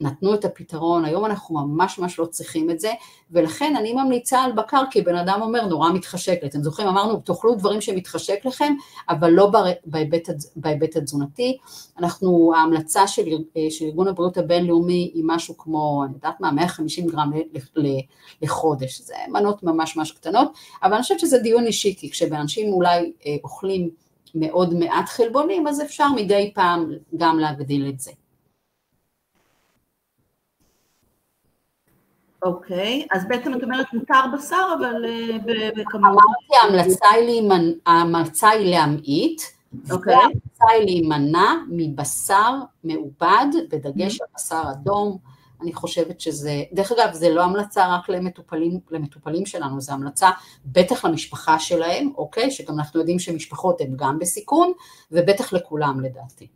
[0.01, 2.93] נתנו את הפתרון, היום אנחנו ממש ממש לא צריכים את זה,
[3.31, 7.17] ולכן אני ממליצה על בקר, כי בן אדם אומר נורא מתחשק לי, אתם זוכרים, אמרנו
[7.17, 8.75] תאכלו דברים שמתחשק לכם,
[9.09, 9.51] אבל לא
[10.57, 11.59] בהיבט, התזונתי,
[11.99, 13.23] אנחנו, ההמלצה של,
[13.71, 17.33] של ארגון הבריאות הבינלאומי היא משהו כמו, אני יודעת מה, 150 גרם
[18.43, 20.49] לחודש, זה מנות ממש ממש קטנות,
[20.83, 23.91] אבל אני חושבת שזה דיון אישי, כי כשאנשים אולי אה, אוכלים
[24.35, 28.11] מאוד מעט חלבונים, אז אפשר מדי פעם גם להגדיל את זה.
[32.43, 35.39] אוקיי, אז בעצם את אומרת מותר בשר, אבל אה,
[35.77, 36.09] בכמובן...
[36.09, 36.81] אמרתי,
[37.87, 39.43] ההמלצה היא להמעיט,
[39.91, 40.15] אוקיי.
[40.15, 42.53] וההמלצה היא להימנע מבשר
[42.85, 45.19] מעובד, בדגש על בשר אדום.
[45.63, 50.31] אני חושבת שזה, דרך אגב, זה לא המלצה רק למטופלים, למטופלים שלנו, זה המלצה
[50.67, 52.51] בטח למשפחה שלהם, אוקיי?
[52.51, 54.73] שגם אנחנו יודעים שמשפחות הן גם בסיכון,
[55.13, 56.47] ובטח לכולם לדעתי.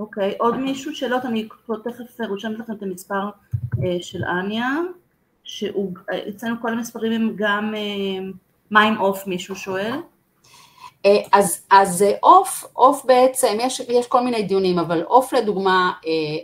[0.00, 0.94] אוקיי, עוד מישהו?
[0.94, 1.24] שאלות?
[1.24, 3.30] אני פה תכף רושמת לכם את המספר
[3.84, 4.68] אה, של אניה,
[5.44, 9.92] שהוא, אה, כל המספרים הם גם, אה, עם עוף מישהו שואל?
[11.32, 15.92] אז, אז עוף, עוף בעצם, יש, יש כל מיני דיונים, אבל עוף לדוגמה,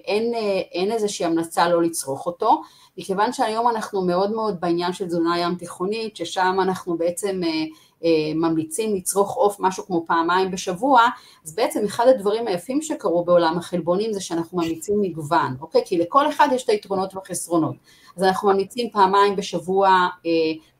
[0.04, 0.34] אין,
[0.72, 2.62] אין איזושהי המלצה לא לצרוך אותו,
[2.98, 7.50] מכיוון שהיום אנחנו מאוד מאוד בעניין של תזונה ים תיכונית, ששם אנחנו בעצם אה,
[8.34, 11.00] ממליצים לצרוך עוף משהו כמו פעמיים בשבוע,
[11.44, 15.82] אז בעצם אחד הדברים היפים שקרו בעולם החלבונים זה שאנחנו ממליצים מגוון, אוקיי?
[15.84, 17.76] כי לכל אחד יש את היתרונות והחסרונות.
[18.16, 19.88] אז אנחנו ממליצים פעמיים בשבוע,
[20.26, 20.30] אה,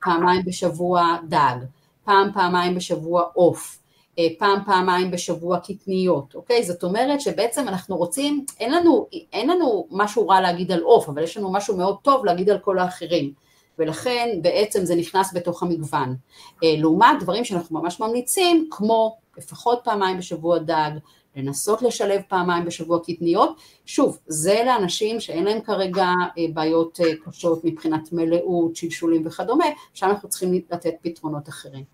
[0.01, 1.57] פעמיים בשבוע דג,
[2.05, 3.79] פעם פעמיים בשבוע עוף.
[4.19, 6.63] אה, פעם פעמיים בשבוע קטניות, אוקיי?
[6.63, 11.23] זאת אומרת שבעצם אנחנו רוצים, אין לנו, אין לנו משהו רע להגיד על עוף, אבל
[11.23, 13.46] יש לנו משהו מאוד טוב להגיד על כל האחרים.
[13.79, 16.17] ולכן בעצם זה נכנס בתוך המגוון.
[16.65, 20.91] אה, לעומת דברים שאנחנו ממש ממליצים, כמו לפחות פעמיים בשבוע דג,
[21.37, 23.57] לנסות לשלב פעמיים בשבוע קטניות,
[23.87, 26.07] שוב, זה לאנשים שאין להם כרגע
[26.39, 29.65] אה, בעיות אה, קשות מבחינת מלאות, שלשולים וכדומה,
[29.95, 31.85] שם אנחנו צריכים לתת פתרונות אחרים.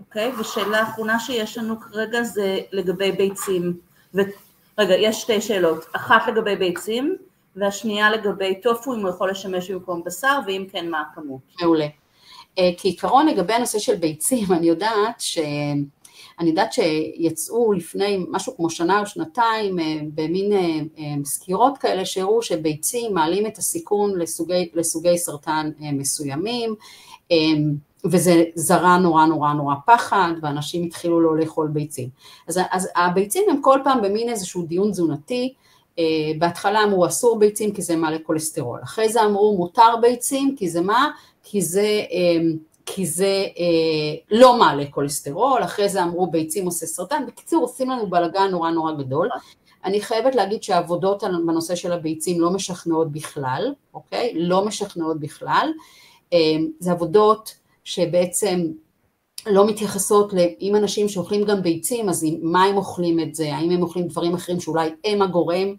[0.00, 3.76] אוקיי, okay, ושאלה אחרונה שיש לנו כרגע זה לגבי ביצים.
[4.14, 4.20] ו...
[4.78, 7.16] רגע, יש שתי שאלות, אחת לגבי ביצים,
[7.56, 11.40] והשנייה לגבי טופו, אם הוא יכול לשמש במקום בשר, ואם כן, מה הכמות.
[11.60, 11.86] מעולה.
[12.58, 15.38] אה, כעיקרון לגבי הנושא של ביצים, אני יודעת ש...
[16.40, 22.42] אני יודעת שיצאו לפני משהו כמו שנה או שנתיים אה, במין אה, סקירות כאלה שהראו
[22.42, 26.74] שביצים מעלים את הסיכון לסוגי, לסוגי סרטן מסוימים
[28.04, 32.08] וזה זרה נורא נורא נורא פחד ואנשים התחילו לא לאכול ביצים.
[32.48, 35.54] אז, אז הביצים הם כל פעם במין איזשהו דיון תזונתי
[36.38, 40.80] בהתחלה אמרו אסור ביצים כי זה מעלה כולסטרול, אחרי זה אמרו מותר ביצים כי זה
[40.80, 41.10] מה?
[41.42, 42.02] כי זה,
[42.86, 43.46] כי זה
[44.30, 48.92] לא מעלה כולסטרול, אחרי זה אמרו ביצים עושה סרטן, בקיצור עושים לנו בלאגן נורא נורא
[48.92, 49.28] גדול.
[49.84, 54.32] אני חייבת להגיד שהעבודות בנושא של הביצים לא משכנעות בכלל, אוקיי?
[54.36, 55.70] לא משכנעות בכלל.
[56.78, 58.66] זה עבודות שבעצם
[59.46, 63.82] לא מתייחסות אם אנשים שאוכלים גם ביצים, אז מה הם אוכלים את זה, האם הם
[63.82, 65.74] אוכלים דברים אחרים שאולי הם הגורם,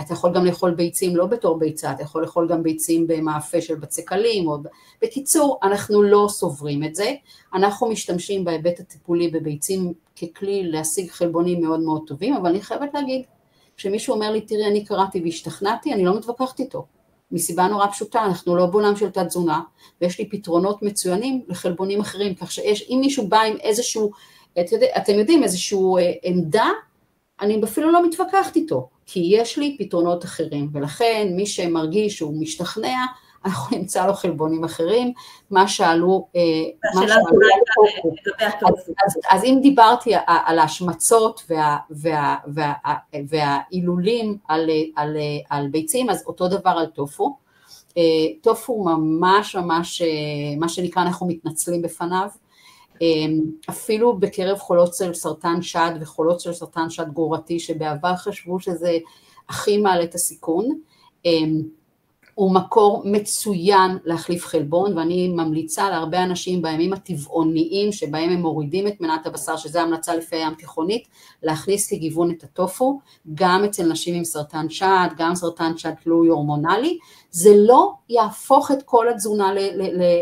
[0.00, 3.74] אתה יכול גם לאכול ביצים לא בתור ביצה, אתה יכול לאכול גם ביצים במאפה של
[3.74, 4.58] בצקלים, או...
[5.02, 7.14] בקיצור, אנחנו לא סוברים את זה,
[7.54, 13.22] אנחנו משתמשים בהיבט הטיפולי בביצים ככלי להשיג חלבונים מאוד מאוד טובים, אבל אני חייבת להגיד,
[13.76, 16.84] כשמישהו אומר לי, תראי, אני קראתי והשתכנעתי, אני לא מתווכחת איתו.
[17.32, 19.60] מסיבה נורא פשוטה, אנחנו לא בעולם של תת תזונה,
[20.00, 24.10] ויש לי פתרונות מצוינים לחלבונים אחרים, כך שאם מישהו בא עם איזשהו,
[24.60, 26.68] את יודע, אתם יודעים, איזשהו עמדה,
[27.40, 33.06] אני אפילו לא מתווכחת איתו, כי יש לי פתרונות אחרים, ולכן מי שמרגיש שהוא משתכנע,
[33.44, 35.12] אנחנו נמצא לו חלבונים אחרים,
[35.50, 36.28] מה שאלו,
[36.94, 37.24] מה שאלו
[39.30, 42.72] אז, אם דיברתי על ההשמצות וה, וה, וה,
[43.28, 45.16] והעילולים על, על,
[45.50, 47.36] על ביצים, אז אותו דבר על טופו.
[48.40, 50.02] טופו ממש ממש,
[50.58, 52.28] מה שנקרא, אנחנו מתנצלים בפניו.
[53.70, 58.98] אפילו בקרב חולות של סרטן שד וחולות של סרטן שד גרורתי, שבעבר חשבו שזה
[59.48, 60.80] הכי מעלה את הסיכון.
[62.40, 69.00] הוא מקור מצוין להחליף חלבון ואני ממליצה להרבה אנשים בימים הטבעוניים שבהם הם מורידים את
[69.00, 71.08] מנת הבשר, שזו המלצה לפי הים תיכונית,
[71.42, 73.00] להכניס כגיוון את הטופו,
[73.34, 76.98] גם אצל נשים עם סרטן שד, גם סרטן שד תלוי הורמונלי,
[77.30, 79.50] זה לא יהפוך את כל התזונה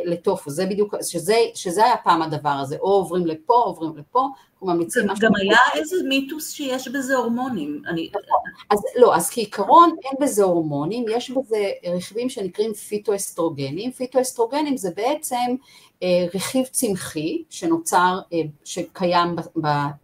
[0.04, 4.28] לטופו, זה בדיוק, שזה, שזה היה פעם הדבר הזה, או עוברים לפה, עוברים לפה,
[4.58, 5.06] אנחנו ממליצים.
[5.20, 7.82] גם היה איזה מיתוס שיש בזה הורמונים.
[7.86, 8.10] אני...
[8.70, 15.56] אז לא, אז כעיקרון אין בזה הורמונים, יש בזה רכיבים שנקראים פיטואסטרוגנים, פיטואסטרוגנים זה בעצם
[16.02, 19.36] אה, רכיב צמחי שנוצר, אה, שקיים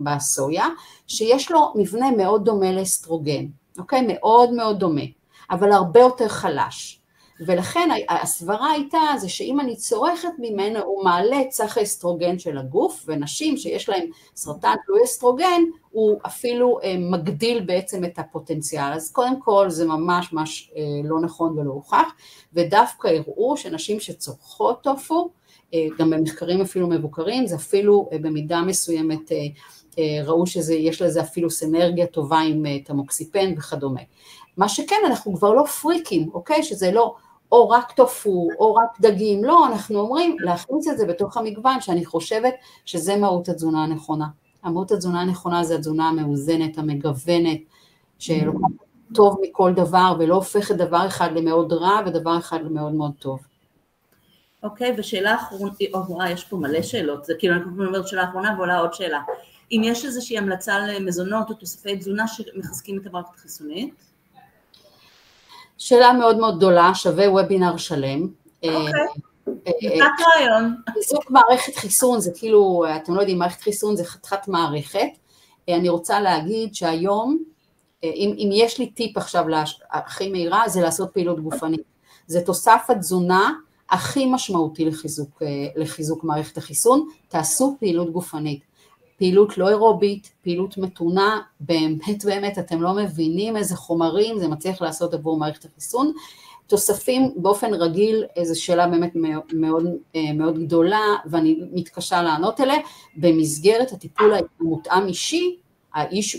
[0.01, 0.67] בסויה,
[1.07, 3.45] שיש לו מבנה מאוד דומה לאסטרוגן,
[3.79, 4.07] אוקיי?
[4.09, 5.05] מאוד מאוד דומה,
[5.51, 7.01] אבל הרבה יותר חלש.
[7.41, 13.05] ולכן הסברה הייתה זה שאם אני צורכת ממנו הוא מעלה את סך האסטרוגן של הגוף
[13.07, 14.07] ונשים שיש להם
[14.37, 20.33] סרטן תלוי אסטרוגן הוא אפילו אה, מגדיל בעצם את הפוטנציאל אז קודם כל זה ממש
[20.33, 22.13] ממש אה, לא נכון ולא הוכח
[22.53, 25.31] ודווקא הראו שנשים שצורכות טופו
[25.75, 29.33] אה, גם במחקרים אפילו מבוקרים זה אפילו במידה מסוימת
[30.25, 34.01] ראו שיש לזה אפילו סנרגיה טובה עם תמוקסיפן וכדומה.
[34.57, 36.63] מה שכן, אנחנו כבר לא פריקים, אוקיי?
[36.63, 37.15] שזה לא
[37.55, 42.05] או רק טופו, או רק דגים, לא, אנחנו אומרים להכניס את זה בתוך המגוון, שאני
[42.05, 44.27] חושבת שזה מהות התזונה הנכונה.
[44.63, 47.61] המהות התזונה הנכונה זה התזונה המאוזנת, המגוונת,
[48.19, 48.71] שלוקחת
[49.15, 53.41] טוב מכל דבר ולא הופכת דבר אחד למאוד רע ודבר אחד למאוד מאוד טוב.
[54.63, 58.55] אוקיי, okay, ושאלה אחרונה, או, יש פה מלא שאלות, זה כאילו אני אומרת שאלה אחרונה
[58.57, 59.21] ועולה עוד שאלה.
[59.73, 63.95] אם יש איזושהי המלצה למזונות או תוספי תזונה שמחזקים את המערכת החיסונית?
[65.79, 68.29] שאלה מאוד מאוד גדולה, שווה וובינר שלם.
[68.65, 68.71] אה,
[69.47, 70.75] אוקיי, נתת אה, רעיון.
[70.93, 75.09] חיזוק מערכת חיסון זה כאילו, אתם לא יודעים, מערכת חיסון זה חתיכת מערכת.
[75.69, 77.39] אה, אני רוצה להגיד שהיום,
[78.03, 79.45] אם, אם יש לי טיפ עכשיו
[79.93, 81.81] הכי מהירה, זה לעשות פעילות גופנית.
[82.27, 83.53] זה תוסף התזונה
[83.91, 85.43] הכי משמעותי לחיזוק,
[85.77, 88.61] לחיזוק מערכת החיסון, תעשו פעילות גופנית.
[89.19, 95.15] פעילות לא אירובית, פעילות מתונה, באמת באמת אתם לא מבינים איזה חומרים זה מצליח לעשות
[95.15, 96.13] עבור מערכת החיסון.
[96.67, 99.13] תוספים באופן רגיל, איזו שאלה באמת
[99.53, 99.85] מאוד,
[100.35, 102.77] מאוד גדולה ואני מתקשה לענות עליה,
[103.17, 105.57] במסגרת הטיפול המותאם אישי,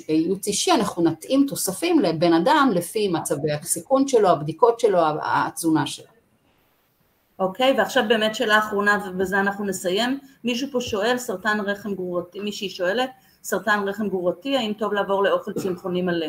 [0.08, 6.15] הייעוץ אישי, אנחנו נתאים תוספים לבן אדם לפי מצבי הסיכון שלו, הבדיקות שלו, התזונה שלו.
[7.40, 10.20] אוקיי, ועכשיו באמת שאלה אחרונה ובזה אנחנו נסיים.
[10.44, 13.10] מישהו פה שואל, סרטן רחם גרורתי, מישהי שואלת,
[13.44, 16.28] סרטן רחם גרורתי, האם טוב לעבור לאוכל צמחוני מלא?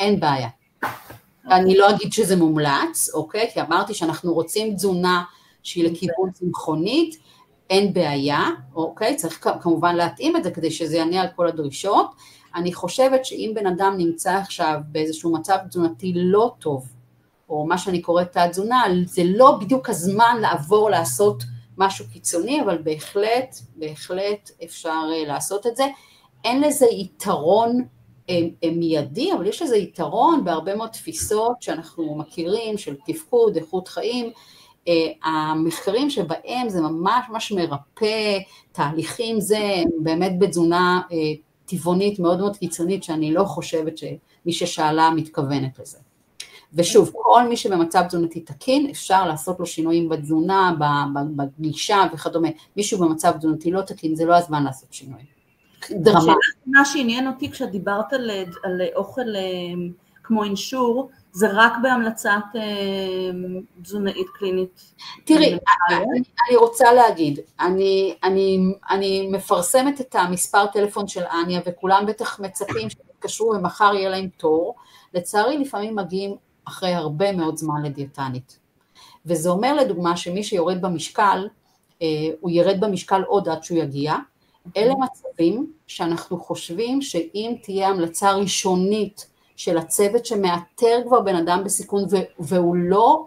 [0.00, 0.48] אין בעיה.
[0.82, 1.58] אוקיי.
[1.58, 3.50] אני לא אגיד שזה מומלץ, אוקיי?
[3.54, 5.22] כי אמרתי שאנחנו רוצים תזונה
[5.62, 5.90] שהיא.
[5.90, 7.16] לכיוון צמחונית,
[7.70, 9.16] אין בעיה, אוקיי?
[9.16, 12.10] צריך כמובן להתאים את זה כדי שזה יענה על כל הדרישות.
[12.54, 16.88] אני חושבת שאם בן אדם נמצא עכשיו באיזשהו מצב תזונתי לא טוב,
[17.48, 21.44] או מה שאני קוראת תת-תזונה, זה לא בדיוק הזמן לעבור לעשות
[21.78, 25.84] משהו קיצוני, אבל בהחלט, בהחלט אפשר אה, לעשות את זה.
[26.44, 27.84] אין לזה יתרון
[28.30, 33.88] אה, אה, מיידי, אבל יש לזה יתרון בהרבה מאוד תפיסות שאנחנו מכירים, של תפקוד, איכות
[33.88, 34.30] חיים.
[35.24, 38.38] המחקרים שבהם זה ממש ממש מרפא,
[38.72, 41.00] תהליכים זה באמת בתזונה
[41.64, 44.04] טבעונית מאוד מאוד קיצונית, שאני לא חושבת ש...
[44.46, 45.98] מי ששאלה מתכוונת לזה.
[46.74, 50.74] ושוב, כל מי שבמצב תזונתי תקין, אפשר לעשות לו שינויים בתזונה,
[51.36, 52.48] בגישה וכדומה.
[52.76, 55.36] מישהו במצב תזונתי לא תקין, זה לא הזמן לעשות שינויים.
[55.90, 56.34] דרמה.
[56.66, 58.30] מה שעניין אותי כשאת דיברת על,
[58.64, 59.42] על אוכל אה,
[60.22, 62.62] כמו אינשור, זה רק בהמלצת אה,
[63.82, 64.92] תזונאית קלינית.
[65.24, 65.58] תראי,
[65.90, 66.04] אני,
[66.48, 68.58] אני רוצה להגיד, אני, אני,
[68.90, 74.74] אני מפרסמת את המספר טלפון של אניה וכולם בטח מצפים שיתקשרו ומחר יהיה להם תור,
[75.14, 76.36] לצערי לפעמים מגיעים
[76.68, 78.58] אחרי הרבה מאוד זמן לדיאטנית.
[79.26, 81.48] וזה אומר לדוגמה שמי שיורד במשקל,
[82.02, 82.06] אה,
[82.40, 84.14] הוא ירד במשקל עוד עד שהוא יגיע,
[84.76, 92.04] אלה מצבים שאנחנו חושבים שאם תהיה המלצה ראשונית של הצוות שמאתר כבר בן אדם בסיכון
[92.38, 93.26] והוא לא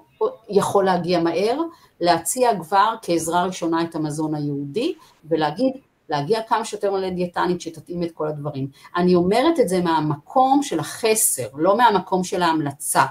[0.50, 1.62] יכול להגיע מהר,
[2.02, 4.94] להציע כבר כעזרה ראשונה את המזון היהודי
[5.26, 5.74] ולהגיד
[6.10, 8.68] להגיע כמה שיותר מלא דיאטנית שתתאים את כל הדברים.
[8.96, 13.06] אני אומרת את זה מהמקום של החסר, לא מהמקום של ההמלצה.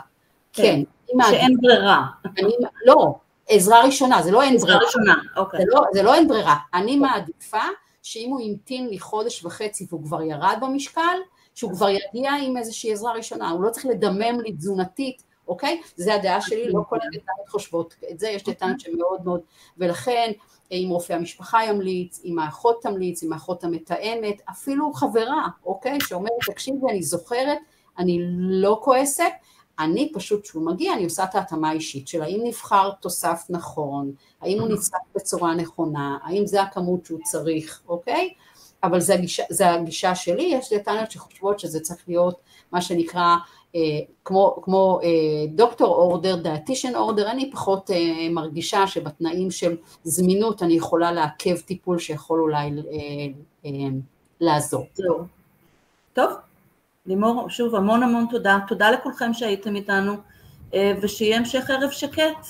[0.63, 0.83] כן.
[1.07, 2.07] כן שאין ברירה.
[2.39, 2.53] אני,
[2.87, 3.15] לא,
[3.49, 4.77] עזרה ראשונה, זה לא אין ברירה.
[4.77, 5.61] עזרה ראשונה, אוקיי.
[5.61, 6.57] זה לא, זה לא אין ברירה.
[6.75, 7.63] אני מעדיפה
[8.03, 11.17] שאם הוא המתין לי חודש וחצי והוא כבר ירד במשקל,
[11.55, 15.81] שהוא כבר יגיע עם איזושהי עזרה ראשונה, הוא לא צריך לדמם לי תזונתית, אוקיי?
[15.97, 19.41] זה הדעה שלי, לא כל הדיאטנות חושבות את זה, יש דיאטנות שמאוד מאוד,
[19.79, 20.33] ולכן
[20.71, 25.99] אם רופא המשפחה ימליץ, אם האחות תמליץ, אם האחות המתאמת, אפילו חברה, אוקיי?
[26.09, 27.59] שאומרת, תקשיבי, אני זוכרת,
[27.99, 29.33] אני לא כועסת,
[29.79, 34.61] אני פשוט, כשהוא מגיע, אני עושה את ההתאמה האישית של האם נבחר תוסף נכון, האם
[34.61, 38.31] הוא נצטרך בצורה נכונה, האם זה הכמות שהוא צריך, אוקיי?
[38.83, 42.41] אבל זה הגישה, זה הגישה שלי, יש דיאטניות שחושבות שזה צריך להיות
[42.73, 43.37] מה שנקרא
[43.75, 43.81] אה,
[44.25, 45.09] כמו, כמו אה,
[45.55, 51.99] דוקטור אורדר, דיאטישן אורדר, אני פחות אה, מרגישה שבתנאים של זמינות אני יכולה לעכב טיפול
[51.99, 52.73] שיכול אולי אה,
[53.65, 53.71] אה,
[54.41, 54.87] לעזור.
[56.13, 56.33] טוב,
[57.09, 60.13] לימור, שוב המון המון תודה, תודה לכולכם שהייתם איתנו
[60.75, 62.47] אה, ושיהיה המשך ערב שקט.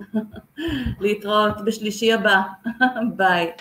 [1.00, 2.42] להתראות בשלישי הבא,
[3.16, 3.52] ביי.